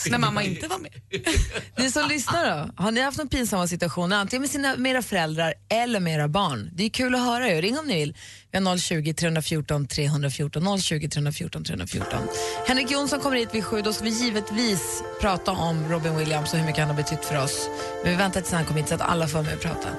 När 0.09 0.17
mamma 0.17 0.43
inte 0.43 0.67
var 0.67 0.77
med. 0.79 0.91
Ni 1.77 1.91
som 1.91 2.09
lyssnar 2.09 2.45
då, 2.49 2.83
har 2.83 2.91
ni 2.91 3.01
haft 3.01 3.17
någon 3.17 3.27
pinsamma 3.29 3.67
situationer 3.67 4.17
antingen 4.17 4.41
med, 4.41 4.49
sina, 4.49 4.75
med 4.77 4.91
era 4.91 5.01
föräldrar 5.01 5.53
eller 5.69 5.99
med 5.99 6.13
era 6.15 6.27
barn? 6.27 6.69
Det 6.75 6.83
är 6.83 6.89
kul 6.89 7.15
att 7.15 7.21
höra 7.21 7.49
ju. 7.49 7.61
Ring 7.61 7.79
om 7.79 7.85
ni 7.87 7.95
vill. 7.99 8.15
Vi 8.51 8.57
har 8.59 8.77
020 8.77 9.13
314 9.13 9.87
314 9.87 10.79
020 10.81 11.09
314 11.09 11.63
314. 11.63 12.19
Henrik 12.67 12.91
Jonsson 12.91 13.19
kommer 13.19 13.37
hit 13.37 13.49
vid 13.53 13.63
sju. 13.65 13.81
Då 13.81 13.93
ska 13.93 14.03
vi 14.03 14.09
givetvis 14.09 15.03
prata 15.21 15.51
om 15.51 15.89
Robin 15.91 16.17
Williams 16.17 16.53
och 16.53 16.59
hur 16.59 16.65
mycket 16.65 16.79
han 16.79 16.89
har 16.89 17.03
betytt 17.03 17.25
för 17.25 17.43
oss. 17.43 17.69
Men 18.03 18.11
vi 18.11 18.17
väntar 18.17 18.41
tills 18.41 18.53
han 18.53 18.65
kommer 18.65 18.79
hit 18.79 18.89
så 18.89 18.95
att 18.95 19.01
alla 19.01 19.27
får 19.27 19.41
med 19.43 19.53
och 19.55 19.61
prata. 19.61 19.89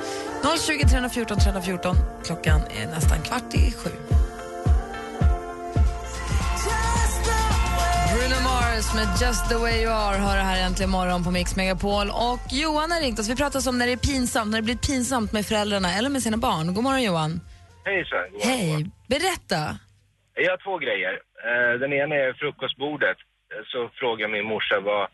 020 0.66 0.88
314 0.88 1.38
314. 1.38 1.96
Klockan 2.24 2.60
är 2.82 2.86
nästan 2.86 3.22
kvart 3.22 3.54
i 3.54 3.72
sju. 3.72 3.90
Mars 8.88 8.94
med 8.94 9.28
Just 9.28 9.48
the 9.48 9.58
way 9.64 9.82
you 9.82 9.92
are 9.92 10.16
hör 10.16 10.36
här 10.36 10.66
äntligen 10.66 10.90
morgon 10.90 11.24
på 11.24 11.30
Mix 11.30 11.56
Megapol. 11.56 12.06
Och 12.10 12.44
Johan 12.62 12.90
har 12.90 13.00
ringt 13.00 13.18
oss. 13.18 13.28
Vi 13.30 13.36
pratar 13.36 13.68
om 13.68 13.78
när 13.78 13.86
det 13.86 13.92
är 13.92 14.04
pinsamt, 14.12 14.50
när 14.50 14.58
det 14.60 14.68
blir 14.70 14.80
pinsamt 14.90 15.32
med 15.32 15.46
föräldrarna 15.46 15.88
eller 15.98 16.10
med 16.10 16.22
sina 16.22 16.36
barn. 16.36 16.74
God 16.74 16.84
morgon 16.84 17.02
Johan. 17.02 17.32
Hejsan. 17.84 18.28
Hej. 18.50 18.86
Berätta. 19.14 19.60
Jag 20.44 20.50
har 20.54 20.60
två 20.66 20.78
grejer. 20.84 21.14
Eh, 21.48 21.72
Den 21.82 21.92
ena 21.92 22.14
är 22.14 22.32
frukostbordet. 22.32 23.18
Så 23.70 23.78
frågar 24.00 24.28
min 24.28 24.46
morsa 24.52 24.80
vad, 24.80 25.08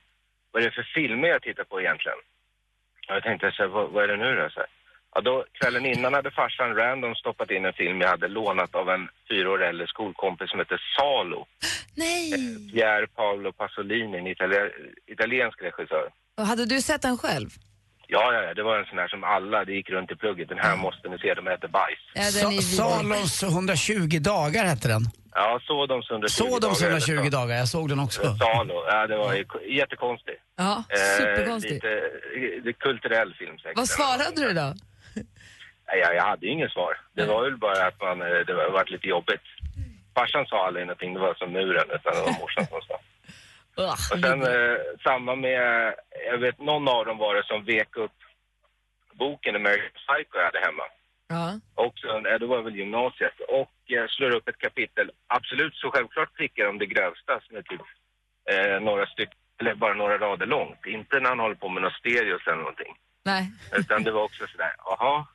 vad 0.50 0.62
är 0.62 0.66
det 0.66 0.74
för 0.78 0.88
filmer 0.94 1.28
jag 1.28 1.42
tittar 1.42 1.64
på 1.64 1.80
egentligen. 1.80 2.18
Och 3.08 3.14
jag 3.16 3.22
tänkte 3.22 3.52
så 3.56 3.62
här, 3.62 3.70
vad, 3.76 3.90
vad 3.92 4.04
är 4.04 4.08
det 4.08 4.16
nu 4.24 4.30
då? 4.40 4.46
Så 4.50 4.60
här. 4.60 4.70
Ja, 5.14 5.20
då, 5.20 5.44
kvällen 5.61 5.87
innan 5.87 6.14
hade 6.14 6.31
farsan 6.31 6.74
random 6.74 7.14
stoppat 7.14 7.50
in 7.50 7.64
en 7.64 7.72
film 7.72 8.00
jag 8.00 8.09
hade 8.09 8.29
lånat 8.29 8.74
av 8.74 8.90
en 8.90 9.09
fyra 9.31 9.50
år 9.50 9.62
äldre 9.64 9.87
skolkompis 9.87 10.50
som 10.50 10.59
heter 10.59 10.81
Salo. 10.96 11.46
Nej. 11.94 12.31
Pier 12.72 13.07
Paolo 13.07 13.53
Pasolini, 13.53 14.18
en 14.18 14.27
itali- 14.27 14.70
italiensk 15.07 15.62
regissör. 15.62 16.09
Och 16.38 16.46
hade 16.46 16.66
du 16.66 16.81
sett 16.83 17.03
den 17.03 17.18
själv? 17.18 17.48
Ja, 18.07 18.33
ja, 18.33 18.42
ja, 18.42 18.55
det 18.55 18.62
var 18.62 18.79
en 18.79 18.85
sån 18.85 18.98
här 18.98 19.09
som 19.09 19.24
alla, 19.24 19.64
det 19.64 19.72
gick 19.72 19.90
runt 19.90 20.11
i 20.12 20.16
plugget. 20.16 20.48
Den 20.48 20.59
här 20.59 20.77
måste 20.77 21.09
ni 21.09 21.18
se, 21.18 21.35
de 21.35 21.46
heter 21.46 21.68
Bajs. 21.68 21.98
Ja, 22.14 22.22
Sa-. 22.22 22.61
Salons 22.62 23.42
120 23.42 24.18
dagar 24.20 24.64
hette 24.64 24.88
den. 24.88 25.03
Ja, 25.35 25.61
Sodoms 25.62 26.11
120 26.11 26.33
Sodoms 26.44 26.81
dagar. 26.81 26.90
120 26.92 27.31
dagar, 27.31 27.57
jag 27.57 27.68
såg 27.68 27.88
den 27.88 28.00
också. 28.00 28.20
Salo, 28.22 28.85
ja 28.88 29.07
det 29.07 29.16
var 29.16 29.35
ju 29.35 29.44
jättekonstigt. 29.68 30.40
Ja, 30.57 30.85
Eh, 30.88 31.18
superkonstigt. 31.18 31.74
lite 31.74 31.88
eh, 31.88 32.62
det 32.64 32.68
är 32.68 32.72
kulturell 32.72 33.35
film 33.35 33.59
säkert. 33.59 33.77
Vad 33.79 33.88
svarade 33.88 34.33
du 34.37 34.53
då? 34.53 34.74
Nej, 35.87 35.99
jag, 36.01 36.14
jag 36.14 36.25
hade 36.25 36.47
ju 36.47 36.53
ingen 36.53 36.68
svar. 36.68 37.01
Det 37.12 37.27
var 37.27 37.42
väl 37.42 37.57
bara 37.57 37.87
att 37.87 38.01
man, 38.01 38.23
eh, 38.23 38.38
det 38.47 38.55
var 38.55 38.70
varit 38.70 38.90
lite 38.90 39.09
jobbigt. 39.09 39.42
Farsan 40.14 40.47
sa 40.47 40.66
aldrig 40.66 40.87
någonting, 40.87 41.14
det 41.14 41.20
var 41.20 41.35
som 41.35 41.53
muren, 41.53 41.90
utan 41.90 42.14
det 42.14 42.20
var 42.20 42.40
morsan 42.40 42.66
som 42.66 42.81
sa. 42.81 43.01
Och 44.14 44.20
sen 44.20 44.42
eh, 44.42 44.77
samma 45.03 45.35
med, 45.35 45.94
jag 46.31 46.38
vet 46.38 46.61
någon 46.61 46.88
av 46.88 47.05
dem 47.07 47.18
var 47.18 47.35
det 47.35 47.47
som 47.47 47.64
vek 47.64 47.97
upp 47.97 48.12
boken 49.12 49.57
American 49.57 49.90
Psycho 49.94 50.38
jag 50.38 50.44
hade 50.44 50.66
hemma. 50.66 50.83
Ja. 51.29 51.61
Också, 51.75 52.07
eh, 52.07 52.38
det 52.40 52.47
var 52.47 52.62
väl 52.62 52.77
gymnasiet. 52.77 53.40
Och 53.49 53.92
eh, 53.92 54.07
slår 54.09 54.35
upp 54.35 54.49
ett 54.49 54.59
kapitel, 54.59 55.11
absolut 55.27 55.75
så 55.75 55.90
självklart 55.90 56.35
prickar 56.35 56.68
om 56.68 56.79
det 56.79 56.87
grövsta 56.87 57.40
som 57.40 57.57
är 57.57 57.62
typ 57.62 57.81
eh, 58.51 58.81
några 58.81 59.07
stycken, 59.07 59.38
eller 59.61 59.75
bara 59.75 59.94
några 59.94 60.18
rader 60.18 60.47
långt. 60.47 60.87
Inte 60.87 61.20
när 61.20 61.29
han 61.29 61.38
håller 61.38 61.55
på 61.55 61.68
med 61.68 61.83
några 61.83 61.94
stereos 61.94 62.47
eller 62.47 62.57
någonting. 62.57 62.94
Nej. 63.25 63.53
Utan 63.73 64.03
det 64.03 64.11
var 64.11 64.23
också 64.23 64.47
sådär, 64.47 64.75
jaha, 64.79 65.27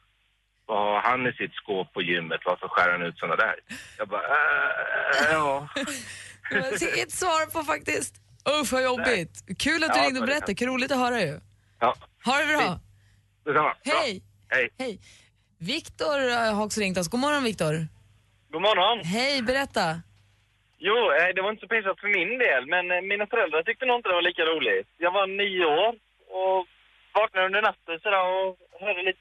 vad 0.70 0.78
har 0.94 1.02
han 1.10 1.28
i 1.28 1.34
sitt 1.34 1.54
skåp 1.54 1.94
på 1.94 2.02
gymmet? 2.02 2.42
Varför 2.46 2.68
skär 2.68 2.92
han 2.92 3.02
ut 3.02 3.18
såna 3.20 3.36
där? 3.36 3.56
Jag 3.98 4.08
bara, 4.08 4.22
äh, 4.22 5.32
ja. 5.32 5.68
Det 6.50 6.60
var 6.60 6.96
inget 6.98 7.12
svar 7.12 7.52
på 7.54 7.60
faktiskt. 7.74 8.14
Usch 8.62 8.74
vad 8.74 8.84
jobbigt. 8.84 9.34
Kul 9.66 9.84
att 9.84 9.94
du 9.94 10.00
Ja, 10.00 10.06
ringde 10.06 10.20
och 10.20 10.26
berättade. 10.26 10.56
Kul 10.56 10.68
roligt 10.68 10.92
att 10.92 10.98
höra 11.06 11.20
ju. 11.22 11.40
ja. 11.80 11.96
Ha 12.26 12.34
det 12.42 12.48
bra. 12.54 12.58
Detsamma. 12.58 12.80
Bra. 13.46 13.76
Hej. 13.84 14.22
Hej. 14.50 14.70
Hej. 14.80 15.00
Viktor 15.74 16.18
eh, 16.30 16.54
har 16.56 16.64
också 16.66 16.80
ringt 16.82 16.98
oss. 16.98 17.08
God 17.08 17.20
morgon 17.20 17.44
Viktor. 17.44 17.74
God 18.54 18.62
morgon. 18.62 18.98
Hej, 19.06 19.42
berätta. 19.42 19.86
Jo, 20.88 20.98
eh, 21.18 21.30
det 21.36 21.42
var 21.42 21.50
inte 21.52 21.62
så 21.66 21.68
pinsamt 21.68 22.00
för 22.00 22.08
min 22.20 22.32
del, 22.46 22.64
men 22.74 22.92
eh, 22.92 23.02
mina 23.12 23.26
föräldrar 23.34 23.64
tyckte 23.64 23.86
nog 23.86 23.96
inte 24.00 24.10
det 24.10 24.16
var 24.22 24.28
lika 24.30 24.44
roligt. 24.54 24.88
Jag 25.06 25.12
var 25.12 25.28
nio 25.28 25.66
år 25.66 25.92
och 26.42 26.60
vaknade 27.20 27.46
under 27.46 27.62
natten 27.62 27.96
sådär 28.04 28.26
och 28.36 28.50
hörde 28.82 29.02
lite... 29.10 29.20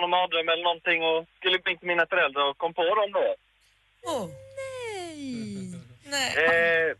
Någon 0.00 0.10
mardröm 0.10 0.48
eller 0.48 0.64
någonting 0.70 0.98
och 1.02 1.18
skulle 1.38 1.56
in 1.56 1.78
till 1.78 1.92
mina 1.92 2.06
föräldrar 2.06 2.44
och 2.50 2.58
kom 2.58 2.74
på 2.74 2.82
dem 3.00 3.10
då. 3.18 3.26
Åh. 4.12 4.26
Nej. 4.60 5.16
Nej. 6.14 6.28
Eh, 6.44 6.90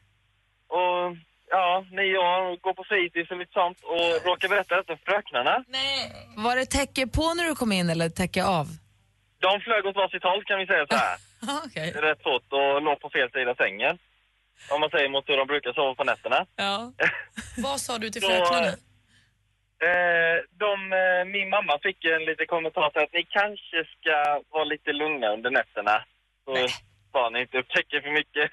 och 0.78 1.16
ja, 1.50 1.84
nio 1.98 2.18
år, 2.18 2.56
gå 2.64 2.74
på 2.74 2.84
fritids 2.84 3.30
och 3.30 3.38
lite 3.38 3.52
sånt 3.52 3.78
och 3.82 4.26
råkade 4.26 4.48
berätta 4.54 4.76
detta 4.76 4.96
för 4.96 5.04
fröknarna. 5.04 5.64
Var 6.36 6.56
det 6.56 6.66
täcke 6.66 7.06
på 7.06 7.34
när 7.34 7.44
du 7.44 7.54
kom 7.54 7.72
in 7.72 7.90
eller 7.90 8.08
täcke 8.08 8.44
av? 8.44 8.66
De 9.38 9.60
flög 9.60 9.86
åt 9.86 9.96
varsitt 9.96 10.22
håll 10.22 10.44
kan 10.44 10.58
vi 10.58 10.66
säga 10.66 10.86
så 10.90 10.96
här. 10.96 11.16
Okej. 11.66 11.90
Rätt 11.90 12.22
fort 12.22 12.52
och 12.58 12.82
låg 12.82 13.00
på 13.00 13.10
fel 13.10 13.30
sida 13.30 13.54
sängen. 13.54 13.98
Om 14.70 14.80
man 14.80 14.90
säger 14.90 15.08
mot 15.08 15.28
hur 15.28 15.36
de 15.36 15.46
brukar 15.46 15.72
sova 15.72 15.94
på 15.94 16.04
nätterna. 16.04 16.46
Ja. 16.56 16.92
Vad 17.58 17.80
sa 17.80 17.98
du 17.98 18.10
till 18.10 18.22
Så, 18.22 18.28
fröknarna? 18.28 18.72
Eh, 19.86 20.36
de, 20.64 20.92
eh, 20.92 21.24
min 21.34 21.48
mamma 21.48 21.78
fick 21.82 22.04
en 22.04 22.24
liten 22.24 22.46
kommentar 22.46 22.90
till 22.90 23.02
att 23.02 23.12
ni 23.12 23.24
kanske 23.24 23.78
ska 23.94 24.42
vara 24.50 24.64
lite 24.64 24.92
lugna 24.92 25.28
under 25.32 25.50
nätterna. 25.50 26.04
Så 26.44 26.56
sa 27.12 27.30
ni 27.30 27.40
inte 27.40 27.58
upptäcker 27.58 28.00
för 28.00 28.10
mycket. 28.10 28.50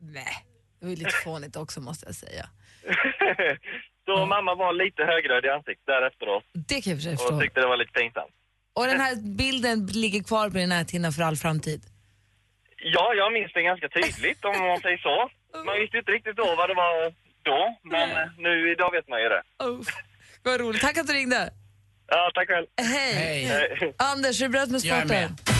Nej. 0.00 0.36
Det 0.80 0.86
var 0.86 0.90
ju 0.90 0.96
lite 0.96 1.10
fånigt 1.24 1.56
också 1.56 1.80
måste 1.80 2.06
jag 2.06 2.14
säga. 2.14 2.44
Så 4.04 4.26
mamma 4.26 4.54
var 4.54 4.72
lite 4.72 5.04
högröd 5.04 5.44
i 5.44 5.48
ansiktet 5.48 5.86
därefter 5.86 6.26
då. 6.26 6.42
Det 6.52 6.80
kan 6.82 6.90
jag 6.92 6.92
i 6.92 6.94
och 6.94 6.98
för 6.98 7.02
sig 7.02 7.12
Och 7.12 7.20
förstå. 7.20 7.40
tyckte 7.40 7.60
det 7.60 7.66
var 7.66 7.76
lite 7.76 7.92
pinsamt. 7.92 8.32
Och 8.74 8.86
den 8.86 9.00
här 9.00 9.14
bilden 9.36 9.86
ligger 9.86 10.22
kvar 10.22 10.50
på 10.50 10.56
din 10.56 10.68
näthinna 10.68 11.12
för 11.12 11.22
all 11.22 11.36
framtid. 11.36 11.80
Ja, 12.82 13.14
jag 13.14 13.32
minns 13.32 13.52
det 13.52 13.62
ganska 13.62 13.88
tydligt 13.88 14.44
om 14.44 14.58
man 14.66 14.80
säger 14.80 14.98
så. 14.98 15.30
Man 15.64 15.78
visste 15.80 15.98
inte 15.98 16.12
riktigt 16.12 16.36
då 16.36 16.54
vad 16.56 16.70
det 16.70 16.74
var 16.74 17.12
då, 17.42 17.76
men 17.82 18.08
nu 18.38 18.70
idag 18.72 18.90
vet 18.92 19.08
man 19.08 19.22
ju 19.22 19.28
det. 19.28 19.42
Vad 20.46 20.60
roligt. 20.60 20.80
Tack 20.82 20.98
att 20.98 21.06
du 21.06 21.12
ringde. 21.12 21.50
Ja, 22.08 22.30
tack 22.34 22.48
själv. 22.48 22.66
Hej. 22.80 23.44
Hej. 23.44 23.94
Anders, 23.98 24.42
hur 24.42 24.48
bröt 24.48 24.70
med 24.70 24.80
Jag 24.84 24.98
är 24.98 25.00
sporten? 25.00 25.22
med. 25.22 25.56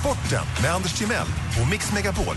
Sporten 0.00 0.44
med 0.62 0.70
Anders 0.74 0.98
Timell 0.98 1.26
och 1.62 1.70
Mix 1.70 1.92
Megapol. 1.92 2.34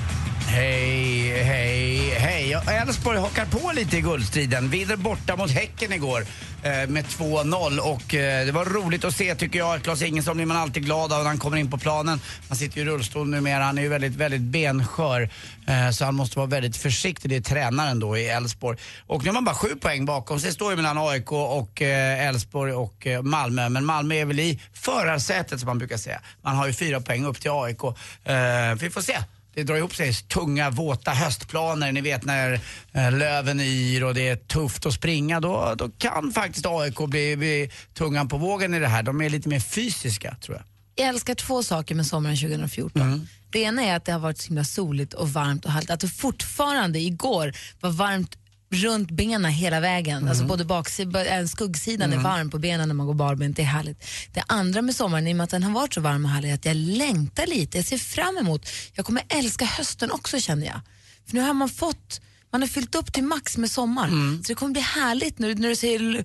Hej, 0.51 1.43
hej, 1.43 2.09
hej. 2.17 2.53
Elfsborg 2.53 3.17
hakar 3.17 3.45
på 3.45 3.71
lite 3.71 3.97
i 3.97 4.01
guldstriden. 4.01 4.69
Vinner 4.69 4.95
borta 4.95 5.35
mot 5.35 5.51
Häcken 5.51 5.93
igår 5.93 6.25
eh, 6.63 6.71
med 6.71 7.05
2-0 7.05 7.79
och 7.79 8.15
eh, 8.15 8.45
det 8.45 8.51
var 8.51 8.65
roligt 8.65 9.05
att 9.05 9.15
se 9.15 9.35
tycker 9.35 9.59
jag. 9.59 9.83
Klas 9.83 10.01
Ingesson 10.01 10.35
blir 10.35 10.45
man 10.45 10.57
alltid 10.57 10.85
glad 10.85 11.13
av 11.13 11.19
när 11.19 11.27
han 11.27 11.38
kommer 11.38 11.57
in 11.57 11.71
på 11.71 11.77
planen. 11.77 12.21
Han 12.47 12.57
sitter 12.57 12.77
ju 12.77 12.83
i 12.83 12.85
rullstol 12.85 13.29
numera, 13.29 13.63
han 13.63 13.77
är 13.77 13.81
ju 13.81 13.88
väldigt, 13.88 14.15
väldigt 14.15 14.41
benskör. 14.41 15.29
Eh, 15.67 15.89
så 15.89 16.05
han 16.05 16.15
måste 16.15 16.38
vara 16.38 16.47
väldigt 16.47 16.77
försiktig, 16.77 17.29
det 17.29 17.35
är 17.35 17.41
tränaren 17.41 17.99
då 17.99 18.17
i 18.17 18.27
Elfsborg. 18.27 18.77
Och 19.07 19.23
nu 19.23 19.29
har 19.29 19.33
man 19.33 19.45
bara 19.45 19.55
sju 19.55 19.75
poäng 19.75 20.05
bakom 20.05 20.39
sig. 20.39 20.49
Det 20.49 20.53
står 20.53 20.71
ju 20.71 20.75
mellan 20.75 20.97
AIK 20.97 21.31
och 21.31 21.81
eh, 21.81 22.27
Elfsborg 22.27 22.73
och 22.73 23.07
eh, 23.07 23.21
Malmö. 23.21 23.69
Men 23.69 23.85
Malmö 23.85 24.15
är 24.15 24.25
väl 24.25 24.39
i 24.39 24.59
förarsätet 24.73 25.59
som 25.59 25.67
man 25.67 25.77
brukar 25.77 25.97
säga. 25.97 26.21
Man 26.41 26.55
har 26.55 26.67
ju 26.67 26.73
fyra 26.73 27.01
poäng 27.01 27.25
upp 27.25 27.41
till 27.41 27.51
AIK. 27.51 27.83
Eh, 27.83 28.75
vi 28.79 28.89
får 28.89 29.01
se 29.01 29.17
det 29.53 29.63
drar 29.63 29.75
ihop 29.75 29.95
sig 29.95 30.13
tunga 30.13 30.69
våta 30.69 31.12
höstplaner. 31.12 31.91
Ni 31.91 32.01
vet 32.01 32.25
när 32.25 32.53
eh, 32.91 33.12
löven 33.12 33.59
yr 33.59 34.03
och 34.03 34.13
det 34.13 34.27
är 34.27 34.35
tufft 34.35 34.85
att 34.85 34.93
springa. 34.93 35.39
Då, 35.39 35.75
då 35.77 35.89
kan 35.89 36.31
faktiskt 36.31 36.65
AIK 36.65 36.97
bli, 37.07 37.38
bli 37.38 37.71
tungan 37.93 38.27
på 38.27 38.38
vågen 38.38 38.73
i 38.73 38.79
det 38.79 38.88
här. 38.88 39.03
De 39.03 39.21
är 39.21 39.29
lite 39.29 39.49
mer 39.49 39.59
fysiska 39.59 40.35
tror 40.41 40.57
jag. 40.57 40.65
Jag 40.95 41.07
älskar 41.07 41.35
två 41.35 41.63
saker 41.63 41.95
med 41.95 42.07
sommaren 42.07 42.38
2014. 42.38 43.01
Mm. 43.01 43.27
Det 43.51 43.59
ena 43.59 43.83
är 43.83 43.95
att 43.95 44.05
det 44.05 44.12
har 44.12 44.19
varit 44.19 44.38
så 44.38 44.47
himla 44.47 44.63
soligt 44.63 45.13
och 45.13 45.29
varmt 45.29 45.65
och 45.65 45.71
härligt. 45.71 45.89
Att 45.89 45.99
det 45.99 46.07
fortfarande 46.07 46.99
igår 46.99 47.53
var 47.79 47.89
varmt 47.89 48.38
runt 48.71 49.12
benen 49.12 49.51
hela 49.51 49.79
vägen. 49.79 50.17
Mm. 50.17 50.29
Alltså 50.29 50.45
både 50.45 50.65
baksidan, 50.65 51.47
skuggsidan 51.47 52.13
är 52.13 52.17
varm 52.17 52.49
på 52.49 52.60
benen 52.60 52.88
när 52.88 52.95
man 52.95 53.08
går 53.08 53.13
barbent. 53.13 53.55
Det 53.55 53.62
är 53.62 53.65
härligt. 53.65 54.03
Det 54.34 54.43
andra 54.47 54.82
med 54.82 54.95
sommaren, 54.95 55.27
i 55.27 55.34
och 55.34 55.38
med 55.38 55.43
att 55.43 55.49
den 55.49 55.63
har 55.63 55.71
varit 55.71 55.93
så 55.93 56.01
varm 56.01 56.25
och 56.25 56.32
härlig, 56.32 56.49
är 56.49 56.53
att 56.53 56.65
jag 56.65 56.75
längtar 56.75 57.47
lite. 57.47 57.77
Jag 57.77 57.86
ser 57.86 57.97
fram 57.97 58.38
emot, 58.38 58.69
jag 58.93 59.05
kommer 59.05 59.23
älska 59.29 59.65
hösten 59.65 60.12
också 60.12 60.39
känner 60.39 60.65
jag. 60.65 60.82
För 61.27 61.36
nu 61.36 61.41
har 61.41 61.53
man 61.53 61.69
fått 61.69 62.21
man 62.51 62.62
har 62.62 62.67
fyllt 62.67 62.95
upp 62.95 63.13
till 63.13 63.23
max 63.23 63.58
med 63.58 63.71
sommar. 63.71 64.08
Mm. 64.08 64.43
Så 64.43 64.47
det 64.47 64.55
kommer 64.55 64.71
bli 64.71 64.82
härligt 64.82 65.39
när, 65.39 65.55
när 65.55 65.69
du 65.69 65.75
ser 65.75 66.23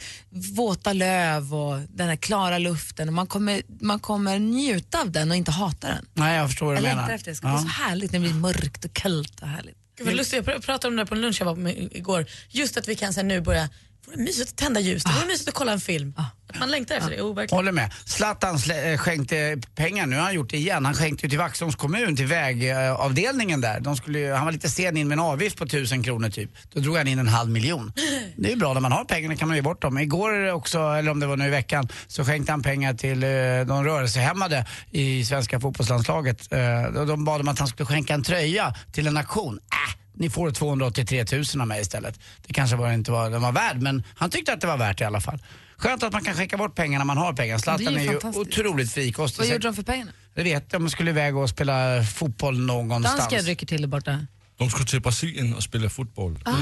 våta 0.55 0.93
löv 0.93 1.55
och 1.55 1.81
den 1.89 2.09
här 2.09 2.17
klara 2.17 2.59
luften. 2.59 3.09
Och 3.09 3.15
man, 3.15 3.27
kommer, 3.27 3.63
man 3.81 4.01
kommer 4.01 4.39
njuta 4.39 5.01
av 5.01 5.13
den 5.13 5.31
och 5.31 5.37
inte 5.37 5.51
hata 5.51 5.89
den. 5.89 6.07
Nej, 6.15 6.37
jag 6.37 6.49
förstår 6.49 6.67
vad 6.67 6.75
Jag 6.77 6.83
du 6.83 6.87
längtar 6.87 7.03
menar. 7.03 7.15
efter 7.15 7.25
det. 7.25 7.33
Det 7.33 7.37
ska 7.37 7.49
vara 7.49 7.63
så 7.63 7.69
härligt 7.69 8.13
när 8.13 8.19
det 8.19 8.25
blir 8.29 8.35
mörkt 8.41 8.85
och 8.85 8.93
kallt 8.93 9.41
och 9.41 9.49
härligt. 9.49 9.77
Gud, 9.97 10.07
vad 10.07 10.17
lustigt. 10.17 10.47
Jag 10.47 10.57
pr- 10.57 10.63
pratade 10.63 10.89
om 10.93 10.97
det 10.97 11.07
på 11.07 11.15
en 11.15 11.21
lunch 11.21 11.41
jag 11.41 11.47
var 11.47 11.55
på 11.55 11.69
igår. 11.97 12.27
Just 12.49 12.77
att 12.77 12.89
vi 12.89 12.95
kan 12.95 13.13
sen 13.13 13.29
nu 13.29 13.41
börja, 13.41 13.69
det 14.05 14.11
vore 14.11 14.25
mysigt 14.25 14.51
att 14.51 14.57
tända 14.57 14.81
ljus, 14.81 15.05
det 15.05 15.13
vore 15.13 15.27
mysigt 15.27 15.49
att 15.49 15.55
kolla 15.55 15.73
en 15.73 15.81
film. 15.81 16.15
Att 16.53 16.59
man 16.61 16.71
längtar 16.71 16.95
efter 16.95 17.11
det, 17.11 17.23
oh, 17.23 17.35
verkligen. 17.35 17.59
Håller 17.59 17.73
med. 17.73 17.93
Zlatan 18.05 18.57
slä- 18.57 18.93
eh, 18.93 18.99
skänkte 18.99 19.59
pengar, 19.75 20.07
nu 20.07 20.17
har 20.17 20.23
han 20.23 20.35
gjort 20.35 20.51
det 20.51 20.57
igen. 20.57 20.85
Han 20.85 20.95
skänkte 20.95 21.27
ju 21.27 21.31
till 21.31 21.39
Vaxholms 21.39 21.77
kommun, 21.77 22.17
till 22.17 22.27
vägavdelningen 22.27 23.61
där. 23.61 23.81
De 23.81 23.97
skulle, 23.97 24.19
ju- 24.19 24.33
han 24.33 24.45
var 24.45 24.53
lite 24.53 24.69
sen 24.71 24.97
in 24.97 25.09
med 25.09 25.15
en 25.17 25.21
avgift 25.21 25.59
på 25.59 25.67
tusen 25.67 26.03
kronor 26.03 26.29
typ. 26.31 26.51
Då 26.73 26.81
drog 26.81 26.97
han 26.97 27.09
in 27.09 27.19
en 27.19 27.29
halv 27.29 27.51
miljon. 27.51 27.93
Det 28.37 28.53
är 28.53 28.57
bra, 28.57 28.75
när 28.75 28.81
man 28.81 28.93
har 28.93 29.05
pengarna 29.05 29.37
kan 29.37 29.49
man 29.49 29.57
ge 29.57 29.63
bort 29.63 29.83
dem. 29.83 29.99
Igår 29.99 30.53
också, 30.53 30.79
eller 30.79 31.11
om 31.11 31.21
det 31.21 31.27
var 31.27 31.37
nu 31.37 31.47
i 31.47 31.51
veckan, 31.51 31.89
så 32.07 32.25
skänkte 32.25 32.53
han 32.53 32.63
pengar 32.63 32.95
till 32.95 33.23
eh, 33.23 33.29
de 33.67 33.85
rörelsehämmade 33.85 34.67
i 34.91 35.25
svenska 35.25 35.61
fotbollslandslaget. 35.61 36.53
Eh, 36.53 36.83
och 37.01 37.07
de 37.07 37.25
bad 37.25 37.41
om 37.41 37.49
att 37.49 37.59
han 37.59 37.69
skulle 37.69 37.87
skänka 37.87 38.15
en 38.15 38.23
tröja 38.23 38.75
till 38.93 39.07
en 39.07 39.17
aktion. 39.17 39.59
Äh, 39.73 40.04
ni 40.15 40.31
får 40.31 40.51
283 40.51 41.25
000 41.33 41.45
av 41.61 41.67
mig 41.67 41.81
istället. 41.81 42.21
Det 42.47 42.53
kanske 42.53 42.77
var 42.77 42.93
inte 42.93 43.11
var, 43.11 43.31
den 43.31 43.43
var 43.43 43.53
värd, 43.53 43.83
men 43.83 44.05
han 44.15 44.31
tyckte 44.31 44.53
att 44.53 44.61
det 44.61 44.67
var 44.67 44.77
värt 44.77 45.01
i 45.01 45.05
alla 45.05 45.21
fall. 45.21 45.39
Skönt 45.77 46.03
att 46.03 46.13
man 46.13 46.25
kan 46.25 46.35
skänka 46.35 46.57
bort 46.57 46.75
pengar 46.75 46.99
när 46.99 47.05
man 47.05 47.19
har 47.19 47.33
pengar. 47.33 47.59
Zlatan 47.59 47.95
Det 47.95 48.01
är 48.01 48.09
är 48.09 48.13
ju 48.13 48.41
otroligt 48.41 48.93
frikostig. 48.93 49.41
Vad 49.41 49.49
gjorde 49.49 49.69
de 49.69 49.75
för 49.75 49.83
pengarna? 49.83 50.11
det 50.35 50.43
vet 50.43 50.73
jag, 50.73 50.81
man 50.81 50.91
skulle 50.91 51.11
iväg 51.11 51.37
och 51.37 51.51
spela 51.51 52.03
fotboll 52.03 52.61
någonstans. 52.61 53.19
Dansken 53.19 53.43
rycker 53.43 53.67
till 53.67 53.81
där 53.81 53.89
borta. 53.89 54.27
De 54.57 54.71
skulle 54.71 54.87
till 54.87 55.01
Brasilien 55.01 55.55
och 55.55 55.63
spela 55.63 55.91
fotboll. 55.91 56.39
Ah, 56.45 56.53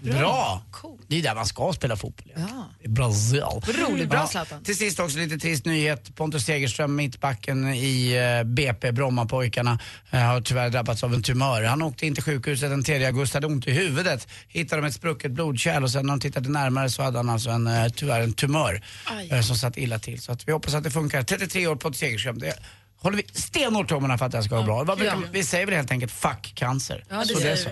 bra. 0.00 0.18
Bra! 0.18 0.62
Det 1.08 1.18
är 1.18 1.22
där 1.22 1.34
man 1.34 1.46
ska 1.46 1.72
spela 1.72 1.96
fotboll. 1.96 2.32
Ja. 2.36 2.70
I 2.80 2.88
Brasil. 2.88 3.42
Roligt, 3.66 4.10
bra 4.10 4.26
Zlatan. 4.26 4.62
Till 4.64 4.76
sist 4.76 5.00
också 5.00 5.18
lite 5.18 5.38
trist 5.38 5.64
nyhet. 5.64 6.16
Pontus 6.16 6.44
Segerström, 6.44 6.96
mittbacken 6.96 7.68
i 7.74 8.12
eh, 8.40 8.44
BP, 8.44 8.92
Brommapojkarna, 8.92 9.78
eh, 10.10 10.20
har 10.20 10.40
tyvärr 10.40 10.70
drabbats 10.70 11.04
av 11.04 11.14
en 11.14 11.22
tumör. 11.22 11.62
Han 11.62 11.82
åkte 11.82 12.06
in 12.06 12.14
till 12.14 12.24
sjukhuset 12.24 12.70
den 12.70 12.84
3 12.84 13.04
augusti, 13.04 13.36
hade 13.36 13.46
ont 13.46 13.66
i 13.66 13.72
huvudet. 13.72 14.28
Hittade 14.48 14.82
de 14.82 14.88
ett 14.88 14.94
sprucket 14.94 15.32
blodkärl 15.32 15.82
och 15.82 15.90
sen 15.90 16.06
när 16.06 16.12
de 16.12 16.20
tittade 16.20 16.48
närmare 16.48 16.90
så 16.90 17.02
hade 17.02 17.18
han 17.18 17.28
alltså 17.28 17.50
en, 17.50 17.66
eh, 17.66 17.88
tyvärr 17.88 18.20
en 18.20 18.32
tumör 18.32 18.82
eh, 19.30 19.40
som 19.40 19.56
satt 19.56 19.78
illa 19.78 19.98
till. 19.98 20.20
Så 20.20 20.32
att 20.32 20.48
vi 20.48 20.52
hoppas 20.52 20.74
att 20.74 20.84
det 20.84 20.90
funkar. 20.90 21.22
33 21.22 21.66
år 21.66 21.76
Pontus 21.76 22.00
Segerström. 22.00 22.38
Det 22.38 22.54
håller 23.00 23.16
vi 23.16 23.22
stenhårt 23.32 23.88
tummarna 23.88 24.18
för 24.18 24.26
att 24.26 24.32
det 24.32 24.38
här 24.38 24.42
ska 24.42 24.56
gå 24.56 24.62
bra. 24.62 24.84
Vad 24.84 24.98
brukar. 24.98 25.16
Vi 25.32 25.44
säger 25.44 25.66
väl 25.66 25.74
helt 25.74 25.90
enkelt 25.90 26.12
fuck 26.12 26.52
cancer. 26.54 27.04
Ja, 27.08 27.16
det 27.16 27.26
Så 27.26 27.34
säger 27.40 27.52
är 27.52 27.56
så. 27.56 27.70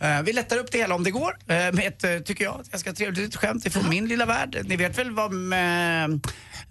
vi. 0.00 0.06
Eh, 0.06 0.22
Vi 0.22 0.32
lättar 0.32 0.56
upp 0.56 0.72
det 0.72 0.78
hela 0.78 0.94
om 0.94 1.04
det 1.04 1.10
går 1.10 1.36
eh, 1.40 1.54
med 1.56 1.80
ett, 1.80 2.04
eh, 2.04 2.18
tycker 2.18 2.44
jag, 2.44 2.60
ganska 2.70 2.92
trevligt 2.92 3.18
litet 3.18 3.36
skämt 3.40 3.66
ifrån 3.66 3.88
min 3.88 4.08
lilla 4.08 4.26
värld. 4.26 4.58
Ni 4.64 4.76
vet 4.76 4.98
väl 4.98 5.10
vad 5.10 5.32
med, 5.32 6.10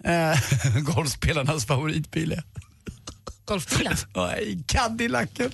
eh, 0.04 0.38
golfspelarnas 0.94 1.66
favoritbil 1.66 2.32
är? 2.32 2.42
Golfbilen? 3.44 3.96
Nej, 4.16 4.58
Cadillacen. 4.66 5.28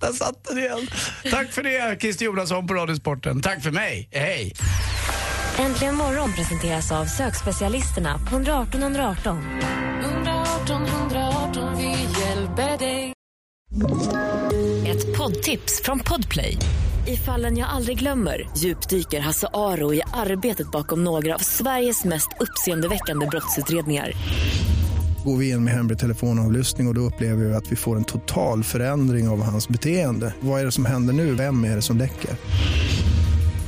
Där 0.00 0.12
satt 0.12 0.44
den 0.44 0.58
igen. 0.58 0.88
Tack 1.30 1.52
för 1.52 1.62
det, 1.62 2.00
Christer 2.00 2.24
Jonasson 2.24 2.66
på 2.66 2.74
Radiosporten. 2.74 3.42
Tack 3.42 3.62
för 3.62 3.70
mig. 3.70 4.08
Hej! 4.12 4.54
Äntligen 5.58 5.94
morgon 5.94 6.32
presenteras 6.32 6.92
av 6.92 7.04
sökspecialisterna 7.04 8.18
på 8.18 8.36
118 8.36 8.82
118. 8.82 9.38
118 10.02 10.86
118, 10.86 11.76
vi 11.76 11.90
hjälper 12.20 12.78
dig. 12.78 13.12
Ett 14.86 15.16
poddtips 15.16 15.82
från 15.84 16.00
Podplay. 16.00 16.58
I 17.06 17.16
fallen 17.16 17.56
jag 17.56 17.68
aldrig 17.68 17.98
glömmer 17.98 18.50
djupdyker 18.56 19.20
Hasse 19.20 19.48
Aro 19.54 19.94
i 19.94 20.02
arbetet 20.12 20.70
bakom 20.70 21.04
några 21.04 21.34
av 21.34 21.38
Sveriges 21.38 22.04
mest 22.04 22.28
uppseendeväckande 22.40 23.26
brottsutredningar. 23.26 24.12
Går 25.24 25.36
vi 25.36 25.50
in 25.50 25.64
med 25.64 25.74
hemlig 25.74 25.98
telefonavlyssning 25.98 26.86
och, 26.86 26.90
och 26.90 26.94
då 26.94 27.00
upplever 27.00 27.44
vi 27.44 27.54
att 27.54 27.72
vi 27.72 27.76
får 27.76 27.96
en 27.96 28.04
total 28.04 28.64
förändring 28.64 29.28
av 29.28 29.42
hans 29.42 29.68
beteende. 29.68 30.34
Vad 30.40 30.60
är 30.60 30.64
det 30.64 30.72
som 30.72 30.84
händer 30.84 31.14
nu? 31.14 31.34
Vem 31.34 31.64
är 31.64 31.76
det 31.76 31.82
som 31.82 31.98
läcker? 31.98 32.30